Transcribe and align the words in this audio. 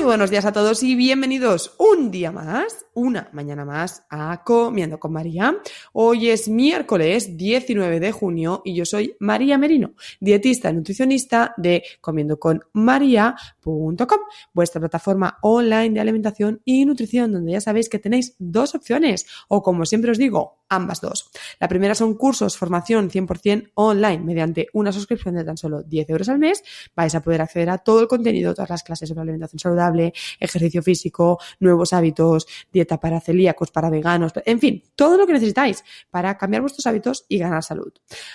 Muy 0.00 0.06
buenos 0.06 0.30
días 0.30 0.46
a 0.46 0.52
todos 0.52 0.82
y 0.82 0.94
bienvenidos 0.94 1.74
un 1.76 2.10
día 2.10 2.32
más, 2.32 2.86
una 3.00 3.28
mañana 3.32 3.64
más 3.64 4.04
a 4.10 4.44
Comiendo 4.44 5.00
con 5.00 5.12
María. 5.12 5.56
Hoy 5.94 6.28
es 6.28 6.48
miércoles 6.48 7.34
19 7.34 7.98
de 7.98 8.12
junio 8.12 8.60
y 8.62 8.74
yo 8.74 8.84
soy 8.84 9.16
María 9.20 9.56
Merino, 9.56 9.94
dietista 10.20 10.68
y 10.68 10.74
nutricionista 10.74 11.54
de 11.56 11.82
comiendoconmaria.com, 12.02 14.20
vuestra 14.52 14.80
plataforma 14.80 15.38
online 15.40 15.90
de 15.90 16.00
alimentación 16.00 16.60
y 16.66 16.84
nutrición 16.84 17.32
donde 17.32 17.52
ya 17.52 17.62
sabéis 17.62 17.88
que 17.88 17.98
tenéis 17.98 18.34
dos 18.38 18.74
opciones 18.74 19.24
o 19.48 19.62
como 19.62 19.86
siempre 19.86 20.10
os 20.10 20.18
digo, 20.18 20.58
ambas 20.68 21.00
dos. 21.00 21.30
La 21.58 21.68
primera 21.68 21.94
son 21.94 22.14
cursos, 22.14 22.58
formación 22.58 23.10
100% 23.10 23.70
online 23.74 24.22
mediante 24.22 24.68
una 24.74 24.92
suscripción 24.92 25.36
de 25.36 25.44
tan 25.44 25.56
solo 25.56 25.82
10 25.82 26.10
euros 26.10 26.28
al 26.28 26.38
mes. 26.38 26.62
Vais 26.94 27.14
a 27.14 27.22
poder 27.22 27.40
acceder 27.40 27.70
a 27.70 27.78
todo 27.78 28.02
el 28.02 28.08
contenido, 28.08 28.54
todas 28.54 28.70
las 28.70 28.82
clases 28.82 29.08
sobre 29.08 29.22
alimentación 29.22 29.58
saludable, 29.58 30.12
ejercicio 30.38 30.82
físico, 30.82 31.38
nuevos 31.58 31.92
hábitos, 31.92 32.46
dieta 32.72 32.89
para 32.98 33.20
celíacos, 33.20 33.70
para 33.70 33.90
veganos, 33.90 34.32
en 34.44 34.58
fin, 34.58 34.82
todo 34.96 35.16
lo 35.16 35.26
que 35.26 35.32
necesitáis 35.32 35.84
para 36.10 36.36
cambiar 36.38 36.62
vuestros 36.62 36.86
hábitos 36.86 37.24
y 37.28 37.38
ganar 37.38 37.62
salud. 37.62 37.92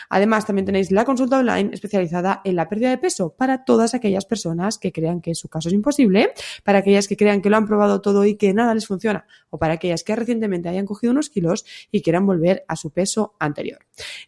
Además, 0.10 0.46
también 0.46 0.66
tenéis 0.66 0.92
la 0.92 1.06
consulta 1.06 1.40
online 1.40 1.72
especializada 1.74 2.42
en 2.44 2.56
la 2.56 2.70
pérdida 2.70 2.90
de 2.90 2.98
peso 2.98 3.36
para 3.36 3.66
todas 3.66 3.94
aquellas 3.94 4.26
personas 4.26 4.78
que 4.78 4.92
crean 4.92 5.22
que 5.22 5.36
su 5.36 5.50
caso 5.50 5.70
es 5.70 5.74
imposible, 5.74 6.34
para 6.64 6.80
aquellas 6.80 7.08
que 7.08 7.18
crean 7.18 7.42
que 7.42 7.50
lo 7.50 7.58
han 7.58 7.68
probado 7.68 8.02
todo 8.02 8.26
y 8.26 8.36
que 8.36 8.54
nada 8.54 8.74
les 8.74 8.88
funciona, 8.88 9.26
o 9.50 9.58
para 9.58 9.74
aquellas 9.74 10.04
que 10.04 10.16
recientemente 10.16 10.70
hayan 10.70 10.86
cogido 10.86 11.12
unos 11.12 11.30
kilos 11.30 11.66
y 11.92 12.02
quieran 12.02 12.26
volver 12.26 12.64
a 12.68 12.76
su 12.76 12.92
peso 12.92 13.36
anterior. 13.40 13.80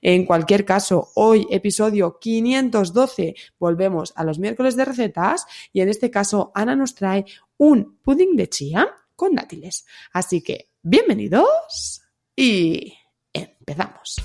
En 0.01 0.25
cualquier 0.25 0.65
caso, 0.65 1.09
hoy 1.15 1.47
episodio 1.49 2.17
512 2.19 3.35
volvemos 3.59 4.13
a 4.15 4.23
los 4.23 4.39
miércoles 4.39 4.75
de 4.75 4.85
recetas 4.85 5.45
y 5.73 5.81
en 5.81 5.89
este 5.89 6.11
caso 6.11 6.51
Ana 6.55 6.75
nos 6.75 6.95
trae 6.95 7.25
un 7.57 7.97
pudding 8.03 8.35
de 8.35 8.49
chía 8.49 8.87
con 9.17 9.35
dátiles. 9.35 9.85
Así 10.13 10.41
que, 10.41 10.69
bienvenidos 10.81 12.01
y 12.37 12.93
empezamos. 13.33 14.15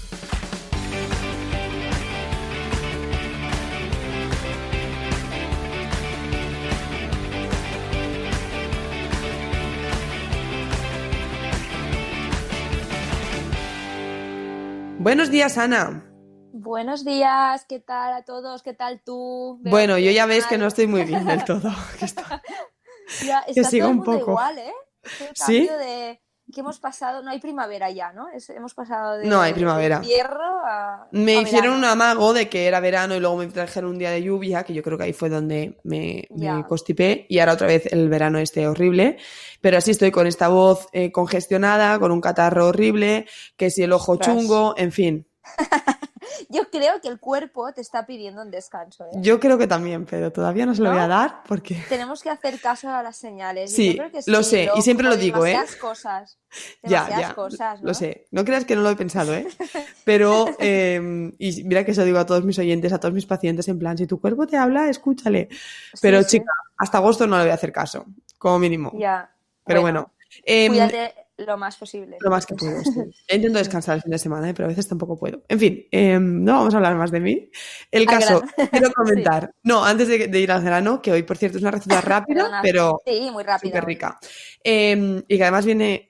Buenos 14.99 15.31
días, 15.31 15.59
Ana. 15.59 16.05
Buenos 16.53 17.05
días, 17.05 17.65
¿qué 17.69 17.81
tal 17.81 18.13
a 18.15 18.25
todos? 18.25 18.63
¿Qué 18.63 18.73
tal 18.73 19.03
tú? 19.05 19.59
Bueno, 19.65 19.99
yo 19.99 20.11
ya 20.13 20.27
ves 20.27 20.47
que 20.47 20.59
no 20.59 20.67
estoy 20.69 20.87
muy 20.87 21.03
bien 21.05 21.25
del 21.27 21.45
todo. 21.47 21.71
que 21.99 22.07
Ya, 23.27 23.65
sigo 23.65 23.87
todo 23.87 23.91
el 23.93 23.99
un 23.99 24.05
poco. 24.05 24.31
igual, 24.31 24.59
¿eh? 24.59 24.73
¿Sí? 25.35 25.67
de 25.67 26.21
que 26.53 26.61
hemos 26.61 26.81
pasado, 26.81 27.23
no 27.23 27.31
hay 27.31 27.39
primavera 27.41 27.91
ya, 27.91 28.13
¿no? 28.13 28.29
Es- 28.29 28.51
hemos 28.51 28.75
pasado 28.75 29.17
de 29.17 29.27
No 29.27 29.41
hay 29.41 29.55
primavera. 29.55 30.01
de 30.01 30.05
invierno 30.07 30.61
a 30.67 31.09
Me 31.13 31.39
a 31.39 31.41
hicieron 31.41 31.75
un 31.75 31.85
amago 31.85 32.35
de 32.35 32.49
que 32.51 32.67
era 32.67 32.79
verano 32.81 33.15
y 33.15 33.21
luego 33.21 33.37
me 33.37 33.47
trajeron 33.47 33.93
un 33.93 33.99
día 33.99 34.11
de 34.11 34.23
lluvia, 34.23 34.63
que 34.65 34.75
yo 34.75 34.83
creo 34.83 34.99
que 34.99 35.05
ahí 35.05 35.13
fue 35.15 35.31
donde 35.31 35.79
me, 35.85 36.27
me 36.31 36.65
constipé, 36.67 37.25
y 37.31 37.39
ahora 37.39 37.55
otra 37.55 37.69
vez 37.69 37.87
el 37.93 38.09
verano 38.11 38.39
este 38.39 38.67
horrible. 38.67 39.17
Pero 39.63 39.79
así 39.79 39.93
estoy 39.93 40.11
con 40.11 40.27
esta 40.27 40.49
voz 40.49 40.89
eh, 40.93 41.11
congestionada, 41.11 41.99
con 41.99 42.11
un 42.13 42.21
catarro 42.21 42.67
horrible, 42.69 43.27
que 43.57 43.71
si 43.71 43.83
el 43.85 43.93
ojo 43.93 44.17
chungo, 44.17 44.75
en 44.77 44.93
fin. 44.93 45.27
Yo 46.49 46.71
creo 46.71 47.01
que 47.01 47.09
el 47.09 47.19
cuerpo 47.19 47.73
te 47.73 47.81
está 47.81 48.07
pidiendo 48.07 48.43
un 48.43 48.51
descanso, 48.51 49.05
¿eh? 49.07 49.11
Yo 49.17 49.41
creo 49.41 49.59
que 49.59 49.67
también, 49.67 50.07
pero 50.07 50.31
todavía 50.31 50.67
no 50.67 50.75
se 50.75 50.83
lo 50.83 50.89
¿No? 50.89 50.95
voy 50.95 51.03
a 51.03 51.09
dar 51.09 51.43
porque... 51.47 51.83
Tenemos 51.89 52.23
que 52.23 52.31
hacer 52.31 52.61
caso 52.61 52.89
a 52.89 53.03
las 53.03 53.17
señales. 53.17 53.75
Sí, 53.75 53.95
yo 53.97 54.09
creo 54.09 54.11
que 54.11 54.31
lo 54.31 54.43
sí, 54.43 54.51
sé, 54.51 54.71
y 54.77 54.83
siempre 54.83 55.07
lo 55.09 55.17
digo, 55.17 55.45
¿eh? 55.47 55.59
cosas. 55.81 56.39
Ya, 56.83 57.09
ya, 57.09 57.35
cosas, 57.35 57.81
¿no? 57.81 57.89
lo 57.89 57.95
sé. 57.95 58.27
No 58.31 58.45
creas 58.45 58.67
que 58.67 58.77
no 58.77 58.83
lo 58.83 58.91
he 58.91 58.97
pensado, 58.97 59.33
¿eh? 59.35 59.47
Pero, 60.05 60.45
eh, 60.59 61.33
y 61.39 61.65
mira 61.65 61.83
que 61.83 61.93
eso 61.93 62.05
digo 62.05 62.19
a 62.19 62.27
todos 62.27 62.45
mis 62.45 62.59
oyentes, 62.59 62.93
a 62.93 63.01
todos 63.01 63.15
mis 63.15 63.25
pacientes, 63.25 63.69
en 63.69 63.79
plan, 63.79 63.97
si 63.97 64.07
tu 64.07 64.21
cuerpo 64.21 64.47
te 64.47 64.59
habla, 64.59 64.91
escúchale. 64.91 65.49
Pero 66.03 66.19
Sí, 66.19 66.25
sí, 66.25 66.39
chica, 66.39 66.53
hasta 66.77 66.99
agosto 66.99 67.27
no 67.27 67.39
le 67.39 67.45
voy 67.45 67.53
a 67.53 67.55
hacer 67.55 67.73
caso, 67.73 68.05
como 68.37 68.59
mínimo. 68.59 68.93
Ya. 68.99 69.33
Pero 69.65 69.81
bueno, 69.81 70.13
em, 70.45 70.73
Cuídate 70.73 71.15
lo 71.47 71.57
más 71.57 71.77
posible. 71.77 72.17
lo 72.21 72.31
más 72.31 72.47
que 72.47 72.55
puedo. 72.55 72.83
sí. 72.83 73.01
Intento 73.29 73.59
descansar 73.59 73.97
el 73.97 74.03
fin 74.03 74.11
de 74.11 74.19
semana, 74.19 74.51
¿eh? 74.51 74.55
pero 74.55 74.67
a 74.67 74.69
veces 74.69 74.89
tampoco 74.89 75.19
puedo. 75.19 75.43
En 75.49 75.59
fin, 75.59 75.87
em, 75.91 76.43
no 76.45 76.53
vamos 76.55 76.75
a 76.75 76.79
hablar 76.79 76.97
más 76.97 77.11
de 77.11 77.21
mí. 77.21 77.51
El 77.91 78.07
caso, 78.07 78.43
quiero 78.71 78.91
comentar. 78.95 79.53
No, 79.63 79.85
antes 79.85 80.09
de, 80.09 80.29
de 80.29 80.41
ir 80.41 80.51
al 80.53 80.63
grano, 80.63 81.01
que 81.03 81.13
hoy, 81.13 81.23
por 81.23 81.37
cierto, 81.37 81.59
es 81.59 81.63
una 81.63 81.71
receta 81.73 82.01
rápida, 82.01 82.43
Perdona. 82.45 82.61
pero 82.63 83.01
Sí, 83.07 83.31
muy 83.31 83.45
rápido. 83.45 83.71
súper 83.71 83.85
rica. 83.85 84.19
Em, 84.63 85.23
y 85.29 85.37
que 85.37 85.43
además 85.43 85.65
viene 85.67 86.09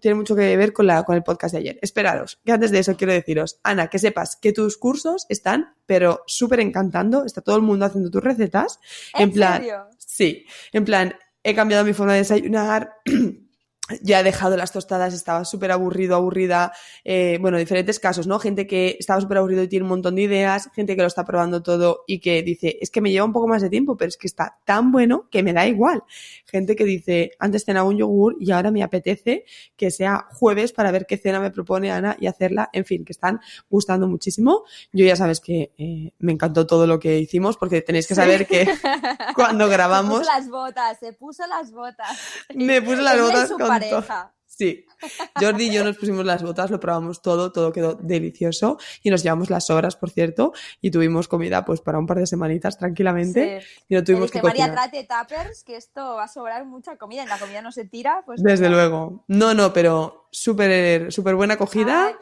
tiene 0.00 0.14
mucho 0.14 0.36
que 0.36 0.56
ver 0.56 0.72
con, 0.72 0.86
la, 0.86 1.02
con 1.02 1.16
el 1.16 1.24
podcast 1.24 1.52
de 1.54 1.58
ayer. 1.58 1.78
Esperaros, 1.82 2.40
que 2.44 2.52
antes 2.52 2.70
de 2.70 2.78
eso 2.78 2.96
quiero 2.96 3.12
deciros, 3.12 3.58
Ana, 3.64 3.88
que 3.88 3.98
sepas 3.98 4.36
que 4.36 4.52
tus 4.52 4.76
cursos 4.76 5.26
están, 5.28 5.74
pero 5.86 6.22
súper 6.26 6.60
encantando. 6.60 7.24
Está 7.24 7.40
todo 7.40 7.56
el 7.56 7.62
mundo 7.62 7.84
haciendo 7.84 8.10
tus 8.10 8.22
recetas. 8.22 8.78
¿En, 9.14 9.32
plan, 9.32 9.58
serio? 9.58 9.88
Sí, 9.98 10.46
en 10.72 10.84
plan, 10.84 11.14
he 11.42 11.54
cambiado 11.54 11.84
mi 11.84 11.92
forma 11.92 12.12
de 12.12 12.20
desayunar. 12.20 12.92
Ya 14.02 14.20
he 14.20 14.24
dejado 14.24 14.56
las 14.56 14.72
tostadas, 14.72 15.14
estaba 15.14 15.44
súper 15.44 15.70
aburrido, 15.70 16.16
aburrida. 16.16 16.72
eh, 17.04 17.38
bueno, 17.40 17.56
diferentes 17.56 18.00
casos, 18.00 18.26
¿no? 18.26 18.40
Gente 18.40 18.66
que 18.66 18.96
estaba 18.98 19.20
súper 19.20 19.38
aburrido 19.38 19.62
y 19.62 19.68
tiene 19.68 19.84
un 19.84 19.90
montón 19.90 20.16
de 20.16 20.22
ideas, 20.22 20.68
gente 20.74 20.96
que 20.96 21.02
lo 21.02 21.08
está 21.08 21.24
probando 21.24 21.62
todo 21.62 22.02
y 22.06 22.18
que 22.18 22.42
dice, 22.42 22.78
es 22.80 22.90
que 22.90 23.00
me 23.00 23.12
lleva 23.12 23.24
un 23.24 23.32
poco 23.32 23.46
más 23.46 23.62
de 23.62 23.70
tiempo, 23.70 23.96
pero 23.96 24.08
es 24.08 24.16
que 24.16 24.26
está 24.26 24.58
tan 24.64 24.90
bueno 24.90 25.28
que 25.30 25.42
me 25.42 25.52
da 25.52 25.66
igual. 25.66 26.02
Gente 26.46 26.74
que 26.74 26.84
dice, 26.84 27.32
antes 27.38 27.64
cenaba 27.64 27.88
un 27.88 27.96
yogur 27.96 28.36
y 28.40 28.50
ahora 28.50 28.70
me 28.70 28.82
apetece 28.82 29.44
que 29.76 29.90
sea 29.90 30.26
jueves 30.32 30.72
para 30.72 30.90
ver 30.90 31.06
qué 31.06 31.16
cena 31.16 31.38
me 31.38 31.50
propone 31.50 31.92
Ana 31.92 32.16
y 32.18 32.26
hacerla. 32.26 32.70
En 32.72 32.84
fin, 32.84 33.04
que 33.04 33.12
están 33.12 33.40
gustando 33.70 34.08
muchísimo. 34.08 34.64
Yo 34.92 35.04
ya 35.06 35.16
sabes 35.16 35.40
que 35.40 35.72
eh, 35.78 36.12
me 36.18 36.32
encantó 36.32 36.66
todo 36.66 36.86
lo 36.86 36.98
que 36.98 37.18
hicimos 37.18 37.56
porque 37.56 37.82
tenéis 37.82 38.06
que 38.06 38.14
saber 38.14 38.46
que 38.46 38.66
cuando 39.36 39.68
grabamos 39.68 40.18
Se 40.18 40.24
puso 40.24 40.32
las 40.32 40.48
botas, 40.48 40.98
se 40.98 41.12
puso 41.12 41.46
las 41.46 41.72
botas. 41.72 42.18
me 42.54 42.82
puse 42.82 43.02
las 43.02 43.20
botas 43.20 43.50
con. 43.50 43.75
Pareja. 43.80 44.32
Sí. 44.48 44.86
Jordi 45.38 45.64
y 45.66 45.70
yo 45.70 45.84
nos 45.84 45.98
pusimos 45.98 46.24
las 46.24 46.42
botas, 46.42 46.70
lo 46.70 46.80
probamos 46.80 47.20
todo, 47.20 47.52
todo 47.52 47.72
quedó 47.72 47.94
delicioso 47.94 48.78
y 49.02 49.10
nos 49.10 49.22
llevamos 49.22 49.50
las 49.50 49.66
sobras, 49.66 49.96
por 49.96 50.08
cierto, 50.08 50.54
y 50.80 50.90
tuvimos 50.90 51.28
comida 51.28 51.62
pues 51.66 51.82
para 51.82 51.98
un 51.98 52.06
par 52.06 52.18
de 52.18 52.26
semanitas 52.26 52.78
tranquilamente 52.78 53.60
Sí. 53.60 53.84
y 53.90 53.94
no 53.96 54.02
tuvimos 54.04 54.30
que 54.30 54.40
María, 54.40 54.68
cocinar. 54.68 54.90
trate 54.90 55.06
tuppers, 55.06 55.62
que 55.62 55.76
esto 55.76 56.14
va 56.14 56.24
a 56.24 56.28
sobrar 56.28 56.64
mucha 56.64 56.96
comida. 56.96 57.24
Y 57.24 57.26
la 57.26 57.38
comida 57.38 57.60
no 57.60 57.70
se 57.70 57.84
tira, 57.84 58.22
pues. 58.24 58.42
Desde 58.42 58.70
luego. 58.70 59.24
No, 59.28 59.52
no, 59.52 59.74
pero 59.74 60.28
súper 60.30 61.12
súper 61.12 61.34
buena 61.34 61.54
acogida. 61.54 62.06
Ay, 62.06 62.14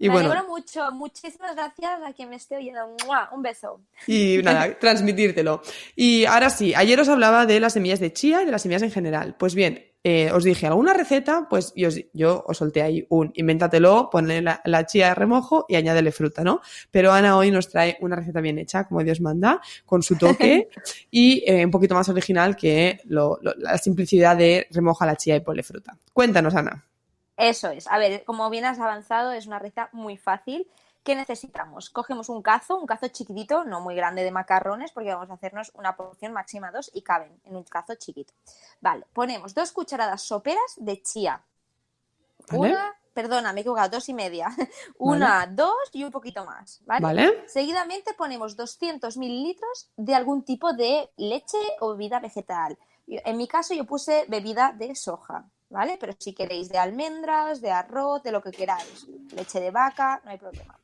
y 0.00 0.08
me 0.08 0.14
bueno, 0.14 0.32
alegro 0.32 0.48
mucho. 0.48 0.90
Muchísimas 0.92 1.54
gracias 1.54 2.00
a 2.04 2.12
quien 2.12 2.30
me 2.30 2.36
esté 2.36 2.56
oyendo. 2.56 2.80
¡Mua! 3.06 3.28
Un 3.32 3.42
beso. 3.42 3.80
y 4.06 4.38
nada, 4.42 4.76
transmitírtelo. 4.80 5.62
Y 5.94 6.24
ahora 6.24 6.50
sí, 6.50 6.74
ayer 6.74 6.98
os 6.98 7.08
hablaba 7.08 7.46
de 7.46 7.60
las 7.60 7.74
semillas 7.74 8.00
de 8.00 8.12
chía 8.12 8.42
y 8.42 8.46
de 8.46 8.50
las 8.50 8.62
semillas 8.62 8.82
en 8.82 8.90
general. 8.90 9.36
Pues 9.38 9.54
bien, 9.54 9.84
eh, 10.02 10.30
os 10.32 10.44
dije, 10.44 10.66
¿alguna 10.66 10.94
receta? 10.94 11.46
Pues 11.50 11.74
yo, 11.76 11.88
os- 11.88 12.00
yo 12.14 12.42
os 12.48 12.56
solté 12.56 12.80
ahí 12.80 13.06
un 13.10 13.30
invéntatelo, 13.34 14.08
ponle 14.10 14.40
la, 14.40 14.62
la 14.64 14.86
chía 14.86 15.08
de 15.08 15.14
remojo 15.14 15.66
y 15.68 15.76
añádele 15.76 16.10
fruta, 16.10 16.42
¿no? 16.42 16.62
Pero 16.90 17.12
Ana 17.12 17.36
hoy 17.36 17.50
nos 17.50 17.68
trae 17.68 17.98
una 18.00 18.16
receta 18.16 18.40
bien 18.40 18.58
hecha, 18.58 18.84
como 18.88 19.04
Dios 19.04 19.20
manda, 19.20 19.60
con 19.84 20.02
su 20.02 20.16
toque 20.16 20.70
y 21.10 21.44
eh, 21.46 21.62
un 21.66 21.70
poquito 21.70 21.94
más 21.94 22.08
original 22.08 22.56
que 22.56 23.00
lo- 23.04 23.38
lo- 23.42 23.54
la 23.58 23.76
simplicidad 23.76 24.34
de 24.38 24.66
remoja 24.70 25.04
la 25.04 25.16
chía 25.16 25.36
y 25.36 25.40
ponle 25.40 25.62
fruta. 25.62 25.94
Cuéntanos, 26.14 26.54
Ana. 26.54 26.86
Eso 27.40 27.70
es. 27.70 27.86
A 27.88 27.98
ver, 27.98 28.24
como 28.24 28.50
bien 28.50 28.66
has 28.66 28.78
avanzado, 28.78 29.32
es 29.32 29.46
una 29.46 29.58
receta 29.58 29.88
muy 29.92 30.18
fácil. 30.18 30.70
¿Qué 31.02 31.14
necesitamos? 31.14 31.88
Cogemos 31.88 32.28
un 32.28 32.42
cazo, 32.42 32.76
un 32.76 32.86
cazo 32.86 33.08
chiquitito, 33.08 33.64
no 33.64 33.80
muy 33.80 33.94
grande 33.94 34.22
de 34.22 34.30
macarrones, 34.30 34.92
porque 34.92 35.14
vamos 35.14 35.30
a 35.30 35.34
hacernos 35.34 35.72
una 35.74 35.96
porción 35.96 36.34
máxima 36.34 36.70
dos 36.70 36.90
y 36.92 37.00
caben 37.00 37.40
en 37.44 37.56
un 37.56 37.64
cazo 37.64 37.94
chiquito. 37.94 38.34
Vale, 38.82 39.06
ponemos 39.14 39.54
dos 39.54 39.72
cucharadas 39.72 40.20
soperas 40.20 40.74
de 40.76 41.00
chía. 41.00 41.42
¿Vale? 42.50 42.72
Una, 42.72 42.94
perdona, 43.14 43.54
me 43.54 43.60
he 43.60 43.62
equivocado, 43.62 43.88
dos 43.88 44.10
y 44.10 44.14
media. 44.14 44.48
Una, 44.98 45.46
dos 45.46 45.88
y 45.92 46.04
un 46.04 46.10
poquito 46.10 46.44
más. 46.44 46.82
¿vale? 46.84 47.02
¿Vale? 47.02 47.48
Seguidamente 47.48 48.12
ponemos 48.12 48.54
200 48.54 49.16
mililitros 49.16 49.90
de 49.96 50.14
algún 50.14 50.42
tipo 50.44 50.74
de 50.74 51.08
leche 51.16 51.58
o 51.80 51.92
bebida 51.92 52.20
vegetal. 52.20 52.76
En 53.06 53.38
mi 53.38 53.48
caso 53.48 53.72
yo 53.72 53.86
puse 53.86 54.26
bebida 54.28 54.74
de 54.76 54.94
soja, 54.94 55.46
¿vale? 55.70 55.96
Pero 55.98 56.12
si 56.18 56.34
queréis 56.34 56.68
de 56.68 56.78
almendras, 56.78 57.60
de 57.60 57.70
arroz, 57.70 58.22
de 58.22 58.32
lo 58.32 58.42
que 58.42 58.50
queráis. 58.50 59.06
Leche 59.32 59.60
de 59.60 59.70
vaca, 59.70 60.20
no 60.24 60.30
hay 60.30 60.38
problema. 60.38 60.78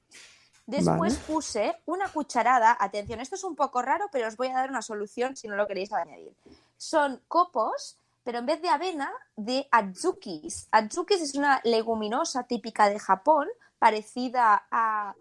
Después 0.67 1.15
Vale. 1.15 1.27
puse 1.27 1.77
una 1.87 2.09
cucharada, 2.09 2.77
atención, 2.81 3.21
esto 3.21 3.37
es 3.37 3.45
un 3.45 3.55
poco 3.55 3.83
raro, 3.83 4.07
pero 4.11 4.27
os 4.27 4.37
voy 4.37 4.49
a 4.49 4.55
dar 4.55 4.71
una 4.71 4.83
solución 4.83 5.37
si 5.37 5.47
no 5.47 5.55
lo 5.55 5.67
queréis 5.67 5.93
añadir. 5.93 6.35
Son 6.77 7.23
copos, 7.29 7.99
pero 8.25 8.39
en 8.39 8.47
vez 8.47 8.61
de 8.61 8.69
avena, 8.69 9.13
de 9.37 9.69
adzukis. 9.71 10.67
Adzukis 10.73 11.21
es 11.21 11.35
una 11.37 11.61
leguminosa 11.63 12.45
típica 12.45 12.89
de 12.89 12.99
Japón, 12.99 13.47
parecida 13.79 14.67
a 14.71 15.15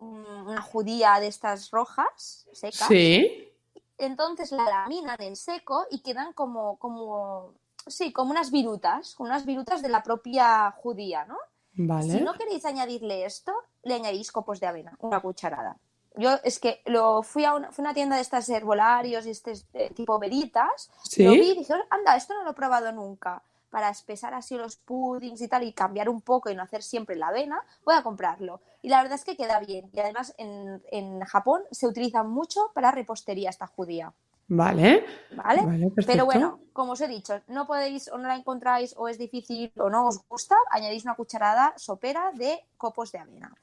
mm, 0.00 0.46
una 0.46 0.62
judía 0.62 1.20
de 1.20 1.26
estas 1.26 1.70
rojas, 1.70 2.46
secas. 2.52 2.88
Sí. 2.88 3.52
Entonces 3.98 4.52
la 4.52 4.64
laminan 4.64 5.20
en 5.20 5.36
seco 5.36 5.84
y 5.90 6.00
quedan 6.00 6.32
como, 6.32 6.78
como, 6.78 7.52
sí, 7.90 8.12
como 8.12 8.30
unas 8.30 8.50
virutas, 8.50 9.14
unas 9.18 9.44
virutas 9.46 9.82
de 9.82 9.88
la 9.88 10.02
propia 10.02 10.70
judía, 10.72 11.24
¿no? 11.26 11.36
Vale. 11.74 12.12
Si 12.12 12.20
no 12.20 12.34
queréis 12.34 12.64
añadirle 12.64 13.24
esto, 13.24 13.52
le 13.84 13.94
añadís 13.94 14.32
copos 14.32 14.58
de 14.60 14.66
avena, 14.66 14.96
una 15.00 15.20
cucharada. 15.20 15.76
Yo 16.16 16.30
es 16.42 16.58
que 16.58 16.82
lo 16.86 17.22
fui 17.22 17.44
a 17.44 17.54
una, 17.54 17.70
fui 17.70 17.82
a 17.82 17.86
una 17.86 17.94
tienda 17.94 18.16
de 18.16 18.22
estas 18.22 18.48
herbolarios 18.48 19.24
y 19.26 19.30
este 19.30 19.52
eh, 19.74 19.90
tipo 19.94 20.18
veritas, 20.18 20.90
Sí. 21.04 21.22
lo 21.22 21.30
vi 21.32 21.52
y 21.52 21.58
dije, 21.58 21.74
anda, 21.90 22.16
esto 22.16 22.34
no 22.34 22.42
lo 22.42 22.50
he 22.50 22.54
probado 22.54 22.90
nunca. 22.92 23.42
Para 23.70 23.90
espesar 23.90 24.32
así 24.34 24.56
los 24.56 24.76
puddings 24.76 25.40
y 25.42 25.46
tal 25.46 25.62
y 25.62 25.72
cambiar 25.74 26.08
un 26.08 26.22
poco 26.22 26.50
y 26.50 26.56
no 26.56 26.62
hacer 26.62 26.82
siempre 26.82 27.14
la 27.16 27.28
avena, 27.28 27.62
voy 27.84 27.94
a 27.94 28.02
comprarlo. 28.02 28.60
Y 28.82 28.88
la 28.88 29.00
verdad 29.02 29.16
es 29.16 29.24
que 29.24 29.36
queda 29.36 29.60
bien. 29.60 29.90
Y 29.92 30.00
además 30.00 30.34
en, 30.38 30.82
en 30.90 31.20
Japón 31.20 31.62
se 31.70 31.86
utiliza 31.86 32.22
mucho 32.24 32.72
para 32.74 32.90
repostería 32.90 33.50
esta 33.50 33.66
judía. 33.66 34.12
Vale. 34.48 35.04
¿Vale? 35.32 35.90
Pero 36.06 36.24
bueno, 36.24 36.60
como 36.72 36.92
os 36.92 37.00
he 37.00 37.08
dicho, 37.08 37.40
no 37.48 37.66
podéis 37.66 38.08
o 38.08 38.16
no 38.18 38.28
la 38.28 38.36
encontráis 38.36 38.94
o 38.96 39.08
es 39.08 39.18
difícil 39.18 39.72
o 39.76 39.90
no 39.90 40.06
os 40.06 40.26
gusta, 40.26 40.56
añadís 40.70 41.04
una 41.04 41.14
cucharada 41.14 41.74
sopera 41.76 42.32
de 42.34 42.64
copos 42.78 43.12
de 43.12 43.18
avena. 43.18 43.54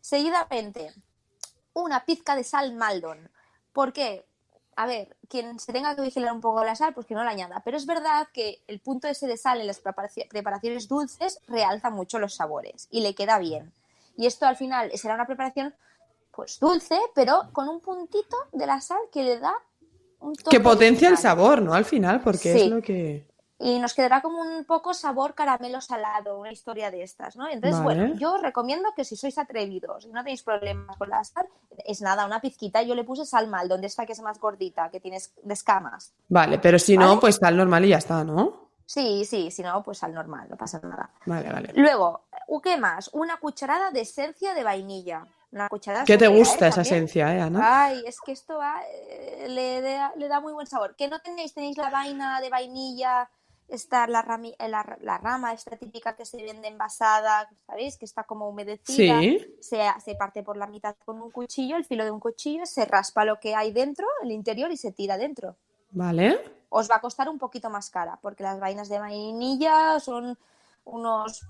Seguidamente, 0.00 0.94
una 1.74 2.04
pizca 2.04 2.34
de 2.34 2.44
sal 2.44 2.72
Maldon. 2.74 3.30
¿Por 3.72 3.92
qué? 3.92 4.24
A 4.76 4.86
ver, 4.86 5.14
quien 5.28 5.58
se 5.58 5.74
tenga 5.74 5.94
que 5.94 6.00
vigilar 6.00 6.32
un 6.32 6.40
poco 6.40 6.64
la 6.64 6.74
sal, 6.74 6.94
pues 6.94 7.06
que 7.06 7.14
no 7.14 7.22
la 7.22 7.32
añada. 7.32 7.60
Pero 7.62 7.76
es 7.76 7.84
verdad 7.84 8.28
que 8.32 8.62
el 8.66 8.80
punto 8.80 9.08
ese 9.08 9.26
de 9.26 9.36
sal 9.36 9.60
en 9.60 9.66
las 9.66 9.82
preparaci- 9.84 10.26
preparaciones 10.28 10.88
dulces 10.88 11.38
realza 11.48 11.90
mucho 11.90 12.18
los 12.18 12.34
sabores 12.34 12.88
y 12.90 13.02
le 13.02 13.14
queda 13.14 13.38
bien. 13.38 13.74
Y 14.16 14.26
esto 14.26 14.46
al 14.46 14.56
final 14.56 14.90
será 14.94 15.14
una 15.14 15.26
preparación 15.26 15.74
pues 16.30 16.58
dulce, 16.60 16.98
pero 17.14 17.50
con 17.52 17.68
un 17.68 17.80
puntito 17.80 18.36
de 18.52 18.66
la 18.66 18.80
sal 18.80 19.00
que 19.12 19.22
le 19.22 19.38
da 19.38 19.52
un 20.20 20.34
toque 20.34 20.56
Que 20.56 20.60
potencia 20.62 21.08
el 21.08 21.16
sabor, 21.16 21.60
¿no? 21.62 21.74
Al 21.74 21.84
final, 21.84 22.20
porque 22.20 22.52
Sí. 22.52 22.60
es 22.62 22.66
lo 22.68 22.80
que. 22.82 23.26
y 23.62 23.78
nos 23.78 23.92
quedará 23.92 24.22
como 24.22 24.40
un 24.40 24.64
poco 24.64 24.94
sabor 24.94 25.34
caramelo 25.34 25.82
salado, 25.82 26.38
una 26.38 26.50
historia 26.50 26.90
de 26.90 27.02
estas, 27.02 27.36
¿no? 27.36 27.46
Entonces, 27.46 27.82
Vale. 27.84 28.00
bueno, 28.00 28.14
yo 28.18 28.34
os 28.36 28.40
recomiendo 28.42 28.88
que 28.96 29.04
si 29.04 29.16
sois 29.16 29.36
atrevidos 29.36 30.06
y 30.06 30.08
no 30.08 30.22
tenéis 30.22 30.42
problemas 30.42 30.96
con 30.96 31.10
la 31.10 31.22
sal, 31.24 31.46
es 31.84 32.00
nada, 32.00 32.24
una 32.24 32.40
pizquita, 32.40 32.80
yo 32.82 32.94
le 32.94 33.04
puse 33.04 33.26
sal 33.26 33.48
mal, 33.48 33.68
donde 33.68 33.86
está 33.88 34.06
que 34.06 34.12
es 34.14 34.20
más 34.22 34.38
gordita, 34.40 34.88
que 34.90 34.98
tienes 34.98 35.34
de 35.42 35.52
escamas. 35.52 36.14
Vale, 36.28 36.58
pero 36.58 36.78
si 36.78 36.96
no, 36.96 37.20
pues 37.20 37.38
tal 37.38 37.54
normal 37.56 37.84
y 37.84 37.88
ya 37.88 37.98
está, 37.98 38.24
¿no? 38.24 38.70
Sí, 38.86 39.24
sí, 39.26 39.50
si 39.50 39.62
no, 39.62 39.82
pues 39.82 40.02
al 40.02 40.14
normal, 40.14 40.48
no 40.48 40.56
pasa 40.56 40.80
nada. 40.82 41.10
Vale, 41.26 41.52
vale. 41.52 41.72
Luego, 41.76 42.22
¿qué 42.62 42.76
más? 42.78 43.10
Una 43.12 43.36
cucharada 43.36 43.90
de 43.90 44.00
esencia 44.00 44.54
de 44.54 44.64
vainilla. 44.64 45.26
Una 45.52 45.68
cucharada 45.68 46.04
¿Qué 46.04 46.16
te 46.16 46.28
gusta 46.28 46.66
¿eh? 46.66 46.68
esa 46.68 46.82
También. 46.82 46.94
esencia, 47.04 47.34
eh, 47.34 47.40
Ana? 47.40 47.84
Ay, 47.84 48.02
es 48.06 48.20
que 48.20 48.32
esto 48.32 48.58
va, 48.58 48.82
eh, 48.88 49.46
le, 49.48 49.80
da, 49.80 50.12
le 50.16 50.28
da 50.28 50.40
muy 50.40 50.52
buen 50.52 50.66
sabor. 50.66 50.94
Que 50.94 51.08
no 51.08 51.18
tenéis, 51.20 51.52
tenéis 51.54 51.76
la 51.76 51.90
vaina 51.90 52.40
de 52.40 52.50
vainilla, 52.50 53.28
está 53.66 54.06
la, 54.06 54.22
rami- 54.24 54.54
eh, 54.58 54.68
la, 54.68 54.96
la 55.00 55.18
rama 55.18 55.52
esta 55.52 55.76
típica 55.76 56.14
que 56.14 56.24
se 56.24 56.36
vende 56.42 56.68
envasada, 56.68 57.48
¿sabéis? 57.66 57.96
Que 57.98 58.04
está 58.04 58.22
como 58.24 58.48
humedecida. 58.48 59.18
Sí. 59.20 59.56
Se, 59.60 59.80
se 60.04 60.14
parte 60.14 60.42
por 60.44 60.56
la 60.56 60.66
mitad 60.68 60.94
con 61.04 61.20
un 61.20 61.30
cuchillo, 61.32 61.76
el 61.76 61.84
filo 61.84 62.04
de 62.04 62.10
un 62.12 62.20
cuchillo, 62.20 62.64
se 62.64 62.84
raspa 62.84 63.24
lo 63.24 63.40
que 63.40 63.54
hay 63.56 63.72
dentro, 63.72 64.06
el 64.22 64.30
interior, 64.30 64.70
y 64.70 64.76
se 64.76 64.92
tira 64.92 65.16
dentro. 65.18 65.56
Vale. 65.90 66.40
Os 66.68 66.88
va 66.88 66.96
a 66.96 67.00
costar 67.00 67.28
un 67.28 67.38
poquito 67.38 67.68
más 67.70 67.90
cara, 67.90 68.18
porque 68.22 68.44
las 68.44 68.60
vainas 68.60 68.88
de 68.88 69.00
vainilla 69.00 69.98
son 69.98 70.38
unos 70.84 71.44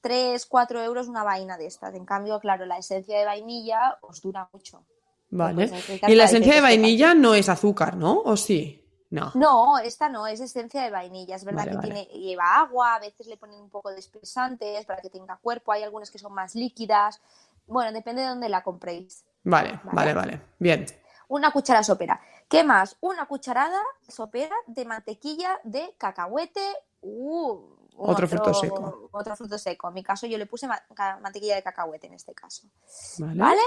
3, 0.00 0.46
4 0.46 0.82
euros 0.82 1.08
una 1.08 1.22
vaina 1.24 1.56
de 1.56 1.66
estas. 1.66 1.94
En 1.94 2.04
cambio, 2.04 2.38
claro, 2.40 2.66
la 2.66 2.78
esencia 2.78 3.18
de 3.18 3.24
vainilla 3.24 3.98
os 4.02 4.20
dura 4.22 4.48
mucho. 4.52 4.84
Vale. 5.30 5.68
Pues 5.68 6.00
Y 6.08 6.14
la 6.14 6.24
esencia 6.24 6.54
de 6.54 6.60
vainilla 6.60 7.14
no 7.14 7.34
es 7.34 7.48
azúcar, 7.48 7.96
¿no? 7.96 8.20
¿O 8.24 8.36
sí? 8.36 8.82
No. 9.10 9.30
No, 9.34 9.78
esta 9.78 10.08
no, 10.08 10.26
es 10.26 10.40
esencia 10.40 10.82
de 10.82 10.90
vainilla. 10.90 11.36
Es 11.36 11.44
verdad 11.44 11.66
Vale, 11.66 11.70
que 11.70 11.76
vale. 11.76 12.06
tiene, 12.06 12.26
lleva 12.26 12.56
agua, 12.56 12.96
a 12.96 12.98
veces 13.00 13.26
le 13.26 13.36
ponen 13.36 13.60
un 13.60 13.70
poco 13.70 13.90
de 13.90 13.98
espesantes 13.98 14.84
para 14.84 15.00
que 15.00 15.10
tenga 15.10 15.36
cuerpo. 15.36 15.72
Hay 15.72 15.82
algunas 15.82 16.10
que 16.10 16.18
son 16.18 16.32
más 16.32 16.54
líquidas. 16.54 17.20
Bueno, 17.66 17.92
depende 17.92 18.22
de 18.22 18.28
dónde 18.28 18.48
la 18.48 18.62
compréis. 18.62 19.24
Vale, 19.44 19.80
vale, 19.84 20.12
Vale. 20.12 20.14
vale. 20.14 20.40
Bien. 20.58 20.86
Una 21.28 21.50
cuchara 21.52 21.82
sopera. 21.82 22.20
¿Qué 22.48 22.62
más? 22.62 22.96
Una 23.00 23.26
cucharada 23.26 23.80
sopera 24.08 24.54
de 24.66 24.84
mantequilla 24.84 25.58
de 25.64 25.94
cacahuete. 25.98 26.62
Uh, 27.02 27.75
Otro 27.98 28.28
fruto 28.28 28.52
seco. 28.54 29.08
Otro 29.12 29.36
fruto 29.36 29.58
seco. 29.58 29.88
En 29.88 29.94
mi 29.94 30.02
caso 30.02 30.26
yo 30.26 30.38
le 30.38 30.46
puse 30.46 30.66
ma- 30.68 30.82
mantequilla 31.20 31.56
de 31.56 31.62
cacahuete 31.62 32.06
en 32.06 32.14
este 32.14 32.34
caso. 32.34 32.62
Vale. 33.18 33.38
¿Vale? 33.40 33.60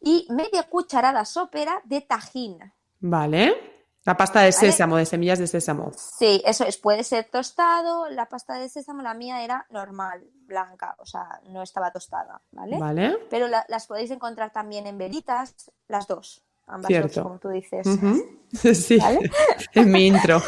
Y 0.00 0.26
media 0.30 0.64
cucharada 0.64 1.24
sopera 1.24 1.80
de 1.84 2.00
tajín. 2.00 2.58
Vale. 3.00 3.72
La 4.04 4.16
pasta 4.16 4.38
de 4.40 4.46
Vale. 4.52 4.52
sésamo, 4.52 4.96
de 4.96 5.04
semillas 5.06 5.38
de 5.40 5.48
sésamo. 5.48 5.90
Sí, 5.96 6.40
eso 6.46 6.64
es. 6.64 6.76
Puede 6.78 7.02
ser 7.02 7.24
tostado. 7.28 8.08
La 8.08 8.26
pasta 8.28 8.54
de 8.54 8.68
sésamo, 8.68 9.02
la 9.02 9.14
mía 9.14 9.42
era 9.42 9.66
normal, 9.70 10.24
blanca. 10.46 10.94
O 11.00 11.06
sea, 11.06 11.40
no 11.48 11.62
estaba 11.62 11.90
tostada. 11.90 12.40
¿Vale? 12.52 12.78
Vale. 12.78 13.18
Pero 13.30 13.48
la- 13.48 13.64
las 13.68 13.86
podéis 13.88 14.10
encontrar 14.12 14.52
también 14.52 14.86
en 14.86 14.96
velitas, 14.98 15.54
las 15.88 16.06
dos. 16.06 16.42
Ambas 16.68 16.88
Cierto. 16.88 17.14
dos, 17.14 17.22
como 17.24 17.38
tú 17.38 17.48
dices. 17.48 17.86
Ujú. 17.86 18.24
Sí. 18.74 18.96
¿Vale? 18.98 19.28
En 19.74 19.90
mi 19.90 20.06
intro. 20.06 20.40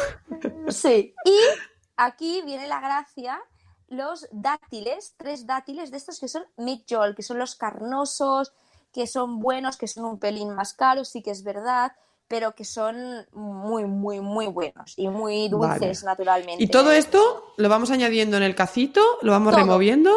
Sí. 0.69 1.13
Y 1.25 1.39
aquí 2.05 2.41
viene 2.43 2.67
la 2.67 2.79
gracia, 2.79 3.41
los 3.87 4.27
dátiles, 4.31 5.15
tres 5.17 5.45
dátiles 5.45 5.91
de 5.91 5.97
estos 5.97 6.19
que 6.19 6.27
son 6.27 6.43
midjol, 6.57 7.15
que 7.15 7.23
son 7.23 7.37
los 7.39 7.55
carnosos, 7.55 8.53
que 8.91 9.07
son 9.07 9.39
buenos, 9.39 9.77
que 9.77 9.87
son 9.87 10.05
un 10.05 10.19
pelín 10.19 10.53
más 10.55 10.73
caros, 10.73 11.09
sí 11.09 11.21
que 11.21 11.31
es 11.31 11.43
verdad, 11.43 11.91
pero 12.27 12.53
que 12.53 12.63
son 12.65 13.25
muy, 13.31 13.85
muy, 13.85 14.19
muy 14.21 14.47
buenos 14.47 14.93
y 14.97 15.07
muy 15.07 15.49
dulces 15.49 16.03
naturalmente. 16.03 16.63
Y 16.63 16.67
todo 16.67 16.91
esto 16.91 17.53
lo 17.57 17.69
vamos 17.69 17.89
añadiendo 17.91 18.37
en 18.37 18.43
el 18.43 18.55
cacito, 18.55 19.01
lo 19.21 19.31
vamos 19.31 19.51
Todo. 19.53 19.61
removiendo, 19.65 20.11